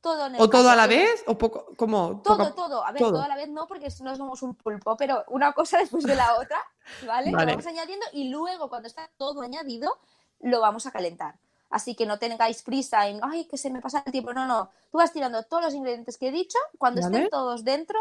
Todo 0.00 0.26
en 0.26 0.34
el 0.34 0.40
o 0.42 0.50
todo 0.50 0.68
a 0.70 0.76
la 0.76 0.86
vez, 0.88 1.22
o 1.28 1.38
poco, 1.38 1.66
como 1.76 2.20
Todo, 2.22 2.38
poco- 2.38 2.54
todo. 2.54 2.84
A 2.84 2.90
ver, 2.92 3.00
todo. 3.00 3.12
todo. 3.12 3.22
a 3.22 3.28
la 3.28 3.36
vez 3.36 3.48
no, 3.48 3.66
porque 3.68 3.88
no 4.02 4.16
somos 4.16 4.42
un 4.42 4.54
pulpo, 4.56 4.96
pero 4.96 5.24
una 5.28 5.52
cosa 5.52 5.78
después 5.84 6.04
de 6.04 6.16
la 6.16 6.34
otra, 6.36 6.58
¿vale? 7.06 7.30
Vale. 7.30 7.46
Lo 7.46 7.52
vamos 7.52 7.66
añadiendo 7.66 8.04
y 8.12 8.28
luego, 8.30 8.68
cuando 8.68 8.88
está 8.88 9.08
todo 9.16 9.40
añadido, 9.40 9.96
lo 10.44 10.60
vamos 10.60 10.86
a 10.86 10.90
calentar. 10.90 11.34
Así 11.70 11.96
que 11.96 12.06
no 12.06 12.18
tengáis 12.18 12.62
prisa 12.62 13.08
en, 13.08 13.18
ay, 13.22 13.46
que 13.46 13.58
se 13.58 13.70
me 13.70 13.80
pasa 13.80 14.02
el 14.06 14.12
tiempo. 14.12 14.32
No, 14.32 14.46
no. 14.46 14.70
Tú 14.92 14.98
vas 14.98 15.12
tirando 15.12 15.42
todos 15.42 15.62
los 15.64 15.74
ingredientes 15.74 16.16
que 16.18 16.28
he 16.28 16.32
dicho. 16.32 16.58
Cuando 16.78 17.00
Vale. 17.00 17.16
estén 17.16 17.30
todos 17.30 17.64
dentro, 17.64 17.98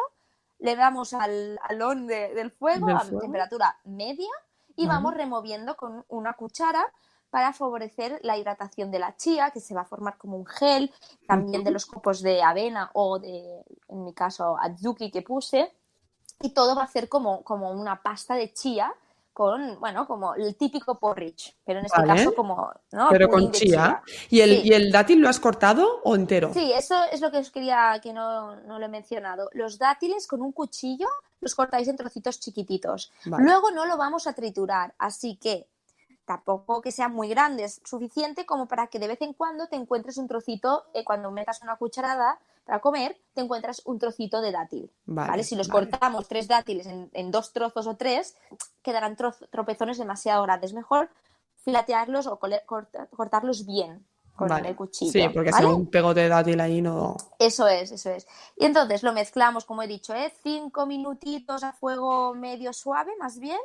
le 0.59 0.75
damos 0.75 1.13
al, 1.13 1.59
al 1.63 1.81
on 1.81 2.05
de- 2.05 2.33
del 2.35 2.51
fuego 2.51 2.89
a 2.89 2.99
fuego. 2.99 3.19
temperatura 3.19 3.75
media 3.85 4.29
y 4.75 4.85
Vale. 4.85 4.95
vamos 4.97 5.13
removiendo 5.15 5.75
con 5.75 6.05
una 6.09 6.33
cuchara 6.33 6.85
para 7.31 7.51
favorecer 7.51 8.19
la 8.21 8.37
hidratación 8.37 8.91
de 8.91 8.99
la 8.99 9.17
chía, 9.17 9.49
que 9.49 9.59
se 9.59 9.73
va 9.73 9.81
a 9.81 9.85
formar 9.85 10.17
como 10.19 10.37
un 10.37 10.45
gel, 10.45 10.93
también 11.27 11.63
de 11.63 11.71
los 11.71 11.87
copos 11.87 12.21
de 12.21 12.43
avena 12.43 12.91
o 12.93 13.17
de, 13.17 13.63
en 13.87 14.03
mi 14.03 14.13
caso, 14.13 14.55
adzuki 14.59 15.09
que 15.09 15.23
puse. 15.23 15.73
Y 16.41 16.49
todo 16.51 16.75
va 16.75 16.83
a 16.83 16.87
ser 16.87 17.09
como, 17.09 17.43
como 17.43 17.71
una 17.71 18.03
pasta 18.03 18.35
de 18.35 18.53
chía 18.53 18.93
con, 19.33 19.79
bueno, 19.79 20.07
como 20.07 20.35
el 20.35 20.55
típico 20.55 20.99
porridge, 20.99 21.55
pero 21.65 21.79
en 21.79 21.85
este 21.85 21.99
Vale. 21.99 22.13
caso 22.13 22.35
como, 22.35 22.71
¿no? 22.91 23.09
Pero 23.09 23.27
con 23.27 23.51
chía. 23.51 24.01
¿Y 24.29 24.41
el, 24.41 24.53
Sí. 24.53 24.69
¿Y 24.69 24.73
el 24.73 24.91
dátil 24.91 25.19
lo 25.19 25.27
has 25.27 25.39
cortado 25.39 26.01
o 26.03 26.15
entero? 26.15 26.53
Sí, 26.53 26.71
eso 26.71 26.95
es 27.11 27.19
lo 27.19 27.31
que 27.31 27.37
os 27.39 27.49
quería 27.49 27.99
que 28.01 28.13
no, 28.13 28.55
no 28.61 28.77
lo 28.77 28.85
he 28.85 28.89
mencionado. 28.89 29.49
Los 29.53 29.79
dátiles 29.79 30.27
con 30.27 30.41
un 30.41 30.51
cuchillo 30.51 31.07
los 31.41 31.55
cortáis 31.55 31.87
en 31.87 31.97
trocitos 31.97 32.39
chiquititos. 32.39 33.11
Vale. 33.25 33.43
Luego 33.43 33.71
no 33.71 33.85
lo 33.85 33.97
vamos 33.97 34.27
a 34.27 34.33
triturar, 34.33 34.93
así 34.97 35.35
que 35.35 35.67
tampoco 36.25 36.81
que 36.81 36.91
sean 36.91 37.13
muy 37.13 37.27
grandes, 37.27 37.81
suficiente 37.83 38.45
como 38.45 38.67
para 38.67 38.87
que 38.87 38.99
de 38.99 39.07
vez 39.07 39.21
en 39.21 39.33
cuando 39.33 39.67
te 39.67 39.75
encuentres 39.75 40.17
un 40.17 40.27
trocito, 40.27 40.85
eh, 40.93 41.03
cuando 41.03 41.31
metas 41.31 41.61
una 41.61 41.75
cucharada 41.75 42.39
para 42.65 42.79
comer, 42.79 43.17
te 43.33 43.41
encuentras 43.41 43.81
un 43.85 43.99
trocito 43.99 44.41
de 44.41 44.51
dátil. 44.51 44.91
Vale, 45.05 45.29
¿vale? 45.29 45.43
Si 45.43 45.55
los 45.55 45.67
vale. 45.67 45.89
cortamos 45.89 46.27
tres 46.27 46.47
dátiles 46.47 46.87
en, 46.87 47.09
en 47.13 47.31
dos 47.31 47.51
trozos 47.53 47.87
o 47.87 47.95
tres, 47.95 48.35
quedarán 48.81 49.17
tropezones 49.49 49.97
demasiado 49.97 50.43
grandes. 50.43 50.73
Mejor 50.73 51.09
filatearlos 51.63 52.27
o 52.27 52.39
corta- 52.39 53.07
cortarlos 53.15 53.65
bien 53.65 54.05
con 54.35 54.47
Vale. 54.47 54.69
el 54.69 54.75
cuchillo. 54.75 55.11
Sí, 55.11 55.29
porque 55.33 55.53
si 55.53 55.63
un 55.63 55.85
pegote 55.89 56.21
de 56.21 56.29
dátil 56.29 56.59
ahí 56.59 56.81
no. 56.81 57.15
Eso 57.37 57.67
es, 57.67 57.91
eso 57.91 58.09
es. 58.09 58.25
Y 58.57 58.65
entonces 58.65 59.03
lo 59.03 59.13
mezclamos, 59.13 59.63
como 59.63 59.83
he 59.83 59.87
dicho, 59.87 60.13
¿eh? 60.15 60.33
cinco 60.41 60.85
minutitos 60.87 61.63
a 61.63 61.71
fuego 61.71 62.33
medio 62.33 62.73
suave, 62.73 63.11
más 63.19 63.37
bien. 63.39 63.59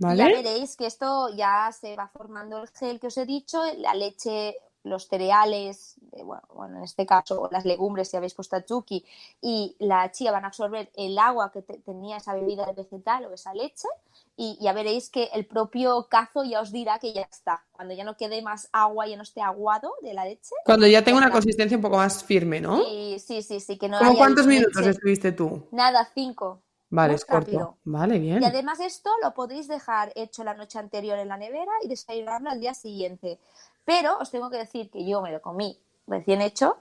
Y 0.00 0.16
ya 0.16 0.26
veréis 0.26 0.76
que 0.76 0.86
esto 0.86 1.28
ya 1.36 1.70
se 1.72 1.94
va 1.94 2.08
formando 2.08 2.58
el 2.62 2.68
gel 2.68 2.98
que 2.98 3.08
os 3.08 3.16
he 3.18 3.26
dicho, 3.26 3.62
la 3.76 3.94
leche, 3.94 4.56
los 4.84 5.08
cereales, 5.08 5.96
eh, 6.12 6.22
bueno, 6.22 6.42
bueno, 6.54 6.76
en 6.78 6.84
este 6.84 7.04
caso 7.06 7.48
las 7.50 7.64
legumbres 7.64 8.08
si 8.08 8.16
habéis 8.16 8.34
puesto 8.34 8.54
azuki 8.56 9.04
y 9.40 9.74
la 9.78 10.10
chía 10.12 10.30
van 10.30 10.44
a 10.44 10.48
absorber 10.48 10.90
el 10.94 11.18
agua 11.18 11.50
que 11.50 11.62
te- 11.62 11.78
tenía 11.78 12.18
esa 12.18 12.34
bebida 12.34 12.70
vegetal 12.72 13.24
o 13.24 13.32
esa 13.34 13.52
leche 13.54 13.88
y 14.36 14.58
ya 14.60 14.72
veréis 14.72 15.10
que 15.10 15.30
el 15.32 15.46
propio 15.46 16.06
cazo 16.08 16.44
ya 16.44 16.60
os 16.60 16.70
dirá 16.70 16.98
que 16.98 17.12
ya 17.12 17.22
está. 17.22 17.64
Cuando 17.72 17.94
ya 17.94 18.04
no 18.04 18.16
quede 18.16 18.42
más 18.42 18.68
agua, 18.72 19.06
ya 19.06 19.16
no 19.16 19.22
esté 19.22 19.40
aguado 19.40 19.94
de 20.02 20.12
la 20.14 20.24
leche. 20.24 20.54
Cuando 20.64 20.86
ya 20.86 21.02
tengo 21.02 21.18
una 21.18 21.30
consistencia 21.30 21.76
un 21.78 21.82
poco 21.82 21.96
más 21.96 22.22
firme, 22.22 22.60
¿no? 22.60 22.82
Sí, 23.18 23.42
sí, 23.42 23.60
sí, 23.60 23.78
que 23.78 23.88
no 23.88 23.98
¿Cómo 23.98 24.10
haya 24.10 24.18
cuántos 24.18 24.46
leche- 24.46 24.58
minutos 24.60 24.86
estuviste 24.86 25.32
tú? 25.32 25.66
Nada, 25.70 26.08
cinco. 26.14 26.60
Vale, 26.90 27.14
es 27.14 27.24
corto. 27.24 27.50
rápido. 27.50 27.76
Vale, 27.84 28.18
bien. 28.20 28.40
Y 28.42 28.44
además 28.44 28.78
esto 28.80 29.10
lo 29.22 29.34
podéis 29.34 29.66
dejar 29.66 30.12
hecho 30.14 30.44
la 30.44 30.54
noche 30.54 30.78
anterior 30.78 31.18
en 31.18 31.28
la 31.28 31.36
nevera 31.36 31.72
y 31.82 31.88
desayunarlo 31.88 32.50
al 32.50 32.60
día 32.60 32.74
siguiente. 32.74 33.40
Pero 33.84 34.18
os 34.18 34.30
tengo 34.30 34.50
que 34.50 34.58
decir 34.58 34.90
que 34.90 35.06
yo 35.06 35.20
me 35.20 35.32
lo 35.32 35.40
comí 35.40 35.78
recién 36.06 36.40
hecho 36.40 36.78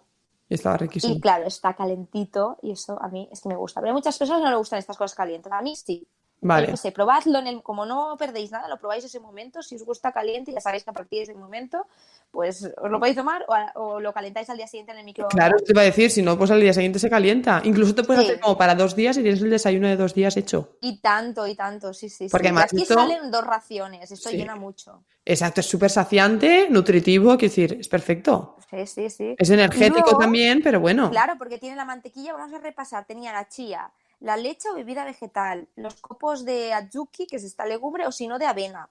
Estaba 0.50 0.78
riquísimo. 0.78 1.16
y 1.16 1.20
claro, 1.20 1.46
está 1.46 1.74
calentito 1.74 2.58
y 2.62 2.72
eso 2.72 3.02
a 3.02 3.08
mí 3.08 3.28
es 3.32 3.42
que 3.42 3.50
me 3.50 3.56
gusta. 3.56 3.82
Pero 3.82 3.92
a 3.92 3.96
muchas 3.96 4.18
personas 4.18 4.42
no 4.42 4.50
le 4.50 4.56
gustan 4.56 4.80
estas 4.80 4.98
cosas 4.98 5.16
calientes. 5.16 5.52
A 5.52 5.62
mí 5.62 5.76
sí. 5.76 6.08
Vale. 6.44 6.76
Sé, 6.78 6.92
probadlo, 6.92 7.40
en 7.40 7.48
el, 7.48 7.64
como 7.64 7.86
no 7.86 8.16
perdéis 8.18 8.52
nada, 8.52 8.68
lo 8.68 8.78
probáis 8.78 9.04
ese 9.04 9.20
momento. 9.20 9.62
Si 9.64 9.76
os 9.76 9.84
gusta 9.84 10.12
caliente, 10.12 10.52
ya 10.54 10.60
sabéis 10.62 10.84
que 10.84 10.90
a 10.90 10.94
partir 10.94 11.20
de 11.20 11.24
ese 11.32 11.34
momento, 11.36 11.88
pues 12.32 12.64
os 12.82 12.92
lo 12.92 13.00
podéis 13.00 13.16
tomar 13.18 13.46
o, 13.48 13.54
a- 13.54 13.72
o 13.76 14.00
lo 14.00 14.12
calentáis 14.14 14.50
al 14.50 14.58
día 14.58 14.68
siguiente 14.68 14.92
en 14.92 15.00
el 15.00 15.06
microondas. 15.06 15.34
Claro, 15.36 15.58
te 15.58 15.72
iba 15.72 15.82
a 15.82 15.86
decir, 15.86 16.10
si 16.12 16.22
no, 16.22 16.38
pues 16.38 16.52
al 16.52 16.62
día 16.62 16.74
siguiente 16.74 17.00
se 17.00 17.10
calienta. 17.10 17.62
Incluso 17.64 17.96
te 17.96 18.04
puedes 18.04 18.24
Sí. 18.24 18.30
hacer 18.32 18.42
como 18.42 18.58
para 18.58 18.76
dos 18.76 18.96
días 18.96 19.18
y 19.18 19.22
tienes 19.22 19.42
el 19.42 19.50
desayuno 19.50 19.88
de 19.88 19.96
dos 19.96 20.14
días 20.14 20.36
hecho. 20.38 20.78
Y 20.82 20.98
tanto, 20.98 21.48
y 21.48 21.56
tanto, 21.56 21.94
sí, 21.94 22.10
sí. 22.10 22.28
Porque 22.30 22.48
sí. 22.48 22.50
Además 22.50 22.66
aquí 22.74 22.82
esto- 22.84 22.94
salen 22.96 23.32
dos 23.32 23.46
raciones, 23.46 24.12
esto 24.12 24.30
Sí. 24.30 24.38
llena 24.38 24.56
mucho. 24.56 25.04
Exacto, 25.26 25.62
es 25.62 25.68
súper 25.68 25.90
saciante, 25.90 26.68
nutritivo, 26.70 27.30
quiero 27.38 27.50
decir, 27.50 27.78
es 27.80 27.88
perfecto. 27.88 28.58
Sí, 28.70 28.86
sí, 28.88 29.10
sí. 29.10 29.36
Es 29.38 29.50
energético 29.52 30.02
Luego, 30.02 30.18
también, 30.18 30.62
pero 30.64 30.80
bueno. 30.80 31.10
Claro, 31.12 31.36
porque 31.38 31.60
tiene 31.60 31.76
la 31.76 31.86
mantequilla, 31.86 32.34
vamos 32.34 32.54
a 32.54 32.58
repasar, 32.60 33.06
tenía 33.06 33.32
la 33.32 33.48
chía, 33.48 33.90
la 34.24 34.38
leche 34.38 34.70
o 34.70 34.76
bebida 34.76 35.04
vegetal, 35.04 35.68
los 35.76 35.96
copos 35.96 36.46
de 36.46 36.72
adzuki, 36.74 37.28
que 37.28 37.36
es 37.36 37.44
esta 37.44 37.66
legumbre, 37.66 38.08
o 38.08 38.12
si 38.12 38.26
no 38.28 38.40
de 38.40 38.46
avena, 38.46 38.90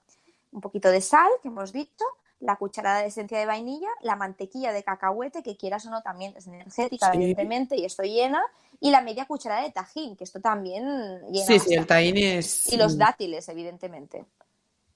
un 0.51 0.61
poquito 0.61 0.89
de 0.91 1.01
sal, 1.01 1.29
que 1.41 1.47
hemos 1.47 1.73
dicho, 1.73 2.05
la 2.39 2.55
cucharada 2.57 2.99
de 2.99 3.07
esencia 3.07 3.39
de 3.39 3.47
vainilla, 3.47 3.89
la 4.01 4.15
mantequilla 4.15 4.71
de 4.71 4.83
cacahuete, 4.83 5.41
que 5.41 5.57
quieras 5.57 5.85
o 5.87 5.89
no 5.89 6.03
también 6.03 6.35
es 6.37 6.45
energética, 6.45 7.11
Sí. 7.11 7.17
evidentemente, 7.17 7.75
y 7.75 7.85
esto 7.85 8.03
llena, 8.03 8.43
y 8.79 8.91
la 8.91 9.01
media 9.01 9.25
cucharada 9.25 9.63
de 9.63 9.71
tajín, 9.71 10.15
que 10.15 10.23
esto 10.23 10.39
también 10.39 10.85
llena 11.31 11.45
Sí, 11.47 11.59
sí, 11.59 11.73
el 11.73 11.87
tahín 11.87 12.17
es 12.17 12.71
Y 12.71 12.77
los 12.77 12.97
dátiles, 12.97 13.49
evidentemente. 13.49 14.25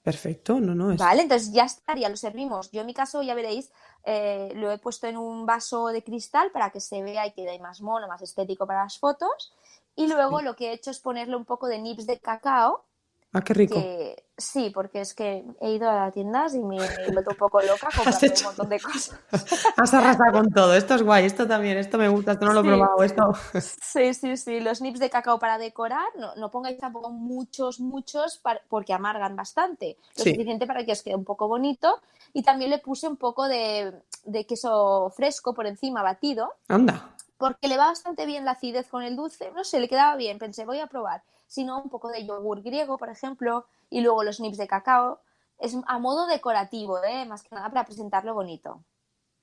perfecto, 0.02 0.60
no, 0.60 0.72
no, 0.74 0.92
es 0.92 0.98
Vale, 0.98 1.22
entonces 1.22 1.52
ya 1.52 1.64
estaría, 1.64 2.08
lo 2.08 2.16
servimos. 2.16 2.70
Yo 2.70 2.82
en 2.82 2.86
mi 2.86 2.94
caso, 2.94 3.22
ya 3.22 3.34
veréis, 3.34 3.70
eh, 4.04 4.52
lo 4.54 4.70
he 4.70 4.78
puesto 4.78 5.08
en 5.08 5.16
un 5.16 5.46
vaso 5.46 5.88
de 5.88 6.04
cristal 6.04 6.52
para 6.52 6.70
que 6.70 6.80
se 6.80 7.02
vea 7.02 7.26
y 7.26 7.32
quede 7.32 7.58
más 7.58 7.80
mono, 7.80 8.06
más 8.06 8.22
estético 8.22 8.66
para 8.66 8.84
las 8.84 8.98
fotos. 8.98 9.52
Y 9.98 10.06
luego 10.06 10.40
lo 10.42 10.54
que 10.54 10.68
he 10.68 10.72
hecho 10.72 10.90
es 10.92 11.00
ponerle 11.00 11.34
un 11.36 11.44
poco 11.44 11.66
de 11.66 11.78
nips 11.78 12.06
de 12.06 12.18
cacao, 12.20 12.84
Ah, 13.32 13.42
qué 13.42 13.52
rico. 13.52 13.74
que 13.74 14.24
sí, 14.38 14.70
porque 14.72 15.02
es 15.02 15.12
que 15.12 15.44
he 15.60 15.72
ido 15.72 15.90
a 15.90 16.10
tiendas 16.12 16.54
y 16.54 16.60
me 16.60 16.76
he 16.76 17.10
vuelto 17.12 17.32
un 17.32 17.36
poco 17.36 17.60
loca 17.60 17.88
Has 17.92 17.94
comprando 17.96 18.18
un 18.26 18.32
hecho- 18.32 18.44
montón 18.46 18.68
de 18.70 18.80
cosas. 18.80 19.20
Has 19.76 19.92
arrasado 19.92 20.32
con 20.32 20.50
todo. 20.50 20.72
Esto 20.74 20.94
es 20.94 21.02
guay, 21.02 21.26
esto 21.26 21.46
también, 21.46 21.76
esto 21.76 21.98
me 21.98 22.08
gusta, 22.08 22.32
esto 22.32 22.46
no 22.46 22.54
lo 22.54 22.60
he 22.60 22.62
Sí. 22.62 22.68
probado, 22.68 23.02
esto. 23.02 23.22
Sí, 23.60 24.14
sí, 24.14 24.36
sí, 24.38 24.60
los 24.60 24.80
nips 24.80 25.00
de 25.00 25.10
cacao 25.10 25.38
para 25.38 25.58
decorar, 25.58 26.06
no, 26.16 26.34
no 26.36 26.50
pongáis 26.50 26.78
tampoco 26.78 27.10
muchos, 27.10 27.80
muchos, 27.80 28.40
porque 28.68 28.94
amargan 28.94 29.34
bastante. 29.36 29.98
Lo 30.16 30.22
Sí. 30.24 30.30
suficiente 30.30 30.66
para 30.66 30.84
que 30.86 30.92
os 30.92 31.02
quede 31.02 31.16
un 31.16 31.24
poco 31.24 31.48
bonito. 31.48 32.00
Y 32.32 32.42
también 32.44 32.70
le 32.70 32.78
puse 32.78 33.08
un 33.08 33.16
poco 33.16 33.48
de, 33.48 33.92
de 34.24 34.46
queso 34.46 35.10
fresco 35.14 35.52
por 35.54 35.66
encima, 35.66 36.02
batido, 36.02 36.54
Anda. 36.68 37.10
Porque 37.38 37.68
le 37.68 37.76
va 37.78 37.86
bastante 37.86 38.26
bien 38.26 38.44
la 38.44 38.52
acidez 38.52 38.88
con 38.88 39.02
el 39.02 39.16
dulce. 39.16 39.50
No 39.52 39.64
sé, 39.64 39.80
le 39.80 39.88
quedaba 39.88 40.16
bien, 40.16 40.38
pensé, 40.38 40.64
voy 40.66 40.80
a 40.80 40.86
probar. 40.88 41.22
Si 41.46 41.64
no, 41.64 41.80
un 41.82 41.88
poco 41.88 42.10
de 42.10 42.26
yogur 42.26 42.62
griego, 42.62 42.98
por 42.98 43.08
ejemplo, 43.08 43.66
y 43.90 44.00
luego 44.02 44.24
los 44.24 44.40
nips 44.40 44.58
de 44.58 44.66
cacao. 44.66 45.20
Es 45.58 45.76
a 45.86 45.98
modo 45.98 46.26
decorativo, 46.26 47.02
¿eh? 47.04 47.24
más 47.26 47.42
que 47.42 47.54
nada 47.54 47.68
para 47.70 47.84
presentarlo 47.84 48.34
bonito. 48.34 48.84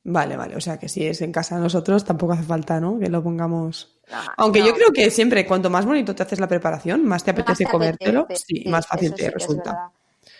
Vale, 0.08 0.38
vale, 0.38 0.56
o 0.56 0.62
sea 0.62 0.78
que 0.78 0.88
si 0.88 1.06
es 1.08 1.22
en 1.22 1.32
casa 1.32 1.56
de 1.56 1.62
nosotros 1.62 2.06
tampoco 2.06 2.34
hace 2.34 2.44
falta, 2.44 2.80
¿no? 2.80 3.00
Que 3.00 3.10
lo 3.10 3.24
pongamos. 3.24 4.00
No, 4.08 4.18
Aunque 4.38 4.60
no. 4.60 4.68
yo 4.68 4.74
creo 4.76 4.92
que 4.94 5.10
siempre, 5.10 5.48
cuanto 5.48 5.70
más 5.72 5.86
bonito 5.86 6.14
te 6.14 6.22
haces 6.24 6.40
la 6.40 6.48
preparación, 6.48 7.04
más 7.06 7.24
te 7.24 7.34
Más 7.34 7.34
apetece 7.34 7.66
te 7.66 7.72
comértelo, 7.72 8.22
apetece, 8.22 8.46
sí, 8.48 8.64
sí, 8.64 8.70
más 8.70 8.86
fácil 8.88 9.16
te 9.16 9.24
sí 9.24 9.30
resulta. 9.30 9.80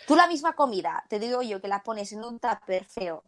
Tú 0.06 0.16
la 0.16 0.26
misma 0.26 0.54
comida, 0.54 1.04
te 1.08 1.18
digo 1.18 1.42
yo, 1.42 1.60
que 1.60 1.68
la 1.68 1.82
pones 1.82 2.12
en 2.12 2.24
un 2.24 2.38
tupper 2.38 2.84
feo 2.86 3.24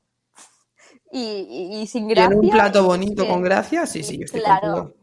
y, 1.13 1.21
y- 1.21 1.81
y 1.83 1.87
sin 1.87 2.09
gracia. 2.09 2.37
un 2.37 2.49
plato 2.51 2.85
bonito 2.85 3.23
que- 3.23 3.29
con 3.29 3.43
gracia, 3.43 3.87
sí, 3.87 4.03
sí, 4.03 4.19
yo 4.19 4.25
estoy 4.25 4.41
Claro, 4.41 4.73
contigo. 4.73 4.95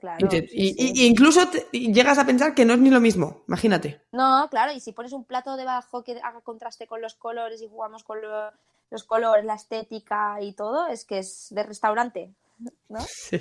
claro. 0.00 0.26
Y, 0.26 0.28
te- 0.28 0.48
sí, 0.48 0.54
y- 0.54 0.74
sí. 0.74 0.92
y- 0.94 1.02
y 1.02 1.06
incluso 1.06 1.48
te- 1.48 1.66
llegas 1.72 2.18
a 2.18 2.26
pensar 2.26 2.54
que 2.54 2.64
no 2.64 2.74
es 2.74 2.80
ni 2.80 2.90
lo 2.90 3.00
mismo, 3.00 3.42
imagínate. 3.48 4.02
No, 4.12 4.48
claro, 4.50 4.72
y 4.72 4.80
si 4.80 4.92
pones 4.92 5.12
un 5.12 5.24
plato 5.24 5.56
debajo 5.56 6.02
que 6.04 6.20
haga 6.22 6.40
contraste 6.42 6.86
con 6.86 7.00
los 7.02 7.14
colores 7.14 7.60
y 7.62 7.68
jugamos 7.68 8.04
con 8.04 8.20
lo- 8.22 8.52
los 8.90 9.04
colores, 9.04 9.44
la 9.44 9.54
estética 9.54 10.40
y 10.42 10.52
todo, 10.52 10.86
es 10.88 11.04
que 11.04 11.18
es 11.18 11.46
de 11.50 11.62
restaurante, 11.62 12.30
¿no? 12.88 12.98
Sí. 13.08 13.40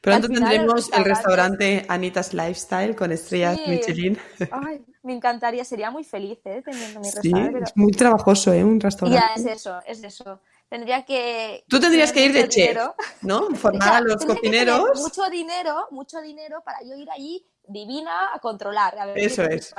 Pronto 0.00 0.28
tendremos 0.28 0.88
el 0.92 1.04
restaurante- 1.04 1.84
Anita's 1.88 2.32
Lifestyle 2.32 2.94
con 2.94 3.10
estrellas 3.10 3.58
Sí. 3.64 3.68
Michelin. 3.68 4.16
Ay, 4.52 4.84
me 5.02 5.14
encantaría, 5.14 5.64
sería 5.64 5.90
muy 5.90 6.04
feliz, 6.04 6.38
¿eh? 6.44 6.62
Teniendo 6.64 7.00
mi 7.00 7.06
Sí, 7.08 7.16
restaurante. 7.16 7.52
pero- 7.54 7.64
es 7.64 7.76
muy 7.76 7.90
trabajoso, 7.90 8.52
¿eh? 8.52 8.62
Un 8.62 8.78
Ya, 8.78 8.84
restaurante. 8.86 9.40
es 9.40 9.46
eso, 9.46 9.80
es 9.84 10.04
eso. 10.04 10.40
Tendría 10.68 11.04
que... 11.04 11.64
Tú 11.68 11.80
tendrías 11.80 12.12
que 12.12 12.24
ir 12.26 12.32
de 12.32 12.48
chef, 12.48 12.68
dinero. 12.68 12.94
¿no? 13.22 13.48
Formar 13.56 13.94
a 13.94 14.00
los 14.02 14.16
que 14.18 14.26
cocineros. 14.26 15.00
Mucho 15.00 15.28
dinero, 15.30 15.88
mucho 15.90 16.20
dinero 16.20 16.62
para 16.64 16.82
yo 16.82 16.94
ir 16.94 17.10
allí 17.10 17.46
divina 17.66 18.34
a 18.34 18.38
controlar. 18.38 18.98
a 18.98 19.06
ver 19.06 19.18
Eso 19.18 19.42
es. 19.44 19.74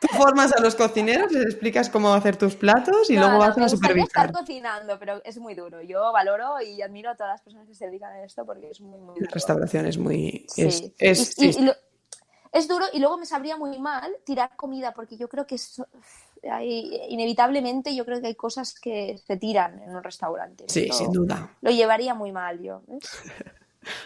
Tú 0.00 0.06
formas 0.16 0.52
a 0.52 0.60
los 0.60 0.74
cocineros, 0.76 1.30
les 1.32 1.44
explicas 1.46 1.88
cómo 1.90 2.12
hacer 2.14 2.36
tus 2.36 2.54
platos 2.56 3.10
y 3.10 3.14
No, 3.14 3.22
luego 3.22 3.34
no, 3.34 3.38
vas 3.40 3.56
me 3.56 3.64
a 3.64 3.68
supervisar. 3.68 4.06
estar 4.26 4.32
cocinando, 4.32 4.98
pero 4.98 5.20
es 5.24 5.38
muy 5.38 5.54
duro. 5.54 5.82
Yo 5.82 6.12
valoro 6.12 6.60
y 6.60 6.80
admiro 6.82 7.10
a 7.10 7.16
todas 7.16 7.32
las 7.34 7.42
personas 7.42 7.66
que 7.68 7.74
se 7.74 7.86
dedican 7.86 8.12
a 8.12 8.24
esto 8.24 8.44
porque 8.46 8.70
es 8.70 8.80
muy, 8.80 8.98
muy 9.00 9.14
La 9.16 9.20
duro. 9.20 9.30
restauración 9.34 9.86
es 9.86 9.98
muy... 9.98 10.46
Sí. 10.48 10.62
Es, 10.62 10.82
es- 10.98 11.38
Y- 11.38 11.46
y- 11.46 11.52
sí, 11.52 11.60
y 11.60 11.64
lo- 11.64 11.74
es 12.50 12.66
duro 12.66 12.86
y 12.92 12.98
luego 12.98 13.18
me 13.18 13.26
sabría 13.26 13.56
muy 13.56 13.78
mal 13.78 14.16
tirar 14.24 14.56
comida 14.56 14.92
porque 14.94 15.16
yo 15.16 15.28
creo 15.28 15.46
que 15.46 15.56
es- 15.56 15.82
hay- 16.50 17.00
inevitablemente 17.08 17.94
yo 17.94 18.04
creo 18.04 18.20
que 18.20 18.28
hay 18.28 18.34
cosas 18.34 18.74
que 18.78 19.18
se 19.26 19.36
tiran 19.36 19.80
en 19.82 19.94
un 19.96 20.02
restaurante. 20.02 20.64
sí, 20.68 20.82
Esto 20.82 20.94
sin 20.94 21.12
duda. 21.12 21.56
Lo 21.60 21.70
llevaría 21.70 22.14
muy 22.14 22.32
mal 22.32 22.60
yo. 22.62 22.82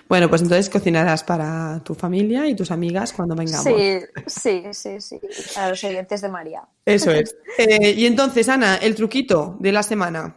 Bueno, 0.09 0.29
pues 0.29 0.43
entonces 0.43 0.71
cocinarás 0.71 1.25
para 1.25 1.81
tu 1.83 1.95
familia 1.95 2.47
y 2.47 2.55
tus 2.55 2.71
amigas 2.71 3.13
cuando 3.13 3.35
vengamos. 3.35 3.65
Sí, 3.65 3.99
sí, 4.27 4.63
sí, 4.73 5.01
sí. 5.01 5.21
A 5.57 5.71
los 5.71 5.83
oyentes 5.83 6.21
de 6.21 6.29
María. 6.29 6.63
Eso 6.85 7.11
es. 7.11 7.35
Eh, 7.59 7.91
y 7.91 8.07
entonces, 8.07 8.49
Ana, 8.49 8.77
el 8.77 8.95
truquito 8.95 9.57
de 9.61 9.73
la 9.73 9.83
semana. 9.83 10.37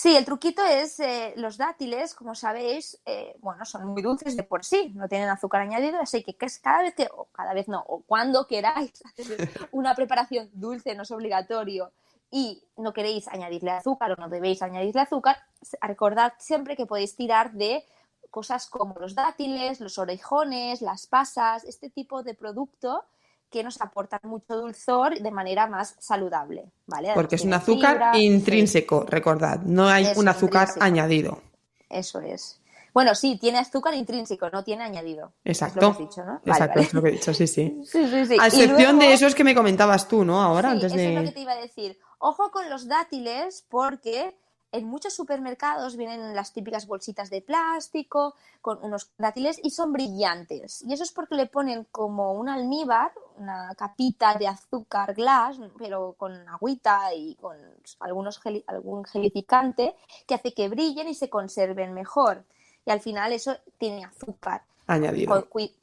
Sí, 0.00 0.14
el 0.14 0.24
truquito 0.24 0.64
es 0.64 1.00
eh, 1.00 1.32
los 1.34 1.56
dátiles, 1.56 2.14
como 2.14 2.36
sabéis, 2.36 3.00
eh, 3.04 3.34
bueno, 3.40 3.64
son 3.64 3.84
muy 3.88 4.00
dulces 4.00 4.36
de 4.36 4.44
por 4.44 4.64
sí, 4.64 4.92
no 4.94 5.08
tienen 5.08 5.28
azúcar 5.28 5.62
añadido, 5.62 5.98
así 6.00 6.22
que, 6.22 6.36
cada 6.36 6.82
vez 6.82 6.94
que, 6.94 7.08
o 7.12 7.24
cada 7.32 7.52
vez 7.52 7.66
no, 7.66 7.82
o 7.84 8.04
cuando 8.06 8.46
queráis 8.46 8.92
hacer 9.18 9.50
una 9.72 9.96
preparación 9.96 10.50
dulce, 10.52 10.94
no 10.94 11.02
es 11.02 11.10
obligatorio, 11.10 11.90
y 12.30 12.62
no 12.76 12.92
queréis 12.92 13.26
añadirle 13.26 13.72
azúcar 13.72 14.12
o 14.12 14.16
no 14.20 14.28
debéis 14.28 14.62
añadirle 14.62 15.00
azúcar, 15.00 15.36
recordad 15.80 16.34
siempre 16.38 16.76
que 16.76 16.86
podéis 16.86 17.16
tirar 17.16 17.54
de 17.54 17.84
cosas 18.30 18.68
como 18.68 18.94
los 19.00 19.16
dátiles, 19.16 19.80
los 19.80 19.98
orejones, 19.98 20.80
las 20.80 21.08
pasas, 21.08 21.64
este 21.64 21.90
tipo 21.90 22.22
de 22.22 22.34
producto 22.34 23.02
que 23.50 23.62
nos 23.64 23.80
aportan 23.80 24.20
mucho 24.24 24.56
dulzor 24.56 25.18
de 25.18 25.30
manera 25.30 25.66
más 25.66 25.96
saludable, 25.98 26.66
¿vale? 26.86 27.12
Porque 27.14 27.36
es 27.36 27.42
un 27.44 27.54
azúcar 27.54 27.92
fibra, 27.94 28.12
sí. 28.14 28.24
intrínseco, 28.24 29.04
recordad, 29.08 29.60
no 29.62 29.88
hay 29.88 30.06
Es 30.06 30.16
un 30.18 30.28
azúcar 30.28 30.62
intrínseco. 30.68 30.84
añadido. 30.84 31.38
Eso 31.88 32.20
es. 32.20 32.60
Bueno, 32.92 33.14
sí, 33.14 33.38
tiene 33.40 33.58
azúcar 33.58 33.94
intrínseco, 33.94 34.50
no 34.50 34.64
tiene 34.64 34.82
añadido. 34.84 35.32
Es 35.44 35.62
Exacto. 35.62 35.80
lo 35.80 35.86
que 35.96 36.02
has 36.04 36.08
dicho, 36.10 36.24
¿no? 36.24 36.32
Vale, 36.32 36.42
Exacto, 36.46 36.74
vale. 36.74 36.86
es 36.86 36.94
lo 36.94 37.02
que 37.02 37.08
he 37.08 37.12
dicho, 37.12 37.34
sí, 37.34 37.46
sí. 37.46 37.80
Sí, 37.86 38.06
sí, 38.08 38.26
sí. 38.26 38.36
A 38.40 38.46
excepción 38.48 38.76
luego- 38.96 38.98
de 38.98 39.12
esos 39.12 39.34
que 39.34 39.44
me 39.44 39.54
comentabas 39.54 40.08
tú, 40.08 40.24
¿no? 40.24 40.42
Ahora, 40.42 40.70
Sí, 40.70 40.74
antes 40.76 40.92
eso 40.92 41.00
es 41.00 41.14
lo 41.14 41.20
que 41.20 41.26
de... 41.26 41.32
te 41.32 41.40
iba 41.40 41.52
a 41.52 41.56
decir. 41.60 41.98
Ojo 42.18 42.50
con 42.50 42.68
los 42.68 42.88
dátiles 42.88 43.64
porque 43.68 44.36
en 44.72 44.86
muchos 44.86 45.14
supermercados 45.14 45.96
vienen 45.96 46.34
las 46.34 46.52
típicas 46.52 46.86
bolsitas 46.86 47.30
de 47.30 47.40
plástico 47.40 48.34
con 48.60 48.78
unos 48.82 49.10
dátiles 49.16 49.58
y 49.62 49.70
son 49.70 49.92
brillantes. 49.92 50.82
Y 50.82 50.92
eso 50.92 51.04
es 51.04 51.12
porque 51.12 51.34
le 51.34 51.46
ponen 51.46 51.86
como 51.90 52.32
un 52.32 52.48
almíbar, 52.48 53.12
una 53.38 53.74
capita 53.76 54.34
de 54.34 54.48
azúcar 54.48 55.14
glass, 55.14 55.58
pero 55.78 56.14
con 56.18 56.32
agüita 56.48 57.14
y 57.14 57.34
con 57.36 57.56
algunos 58.00 58.42
geli- 58.42 58.64
algún 58.66 59.04
gelificante 59.04 59.94
que 60.26 60.34
hace 60.34 60.52
que 60.52 60.68
brillen 60.68 61.08
y 61.08 61.14
se 61.14 61.30
conserven 61.30 61.94
mejor. 61.94 62.44
Y 62.84 62.90
al 62.90 63.00
final 63.00 63.32
eso 63.32 63.56
tiene 63.78 64.04
azúcar. 64.04 64.62
Añadido. 64.90 65.34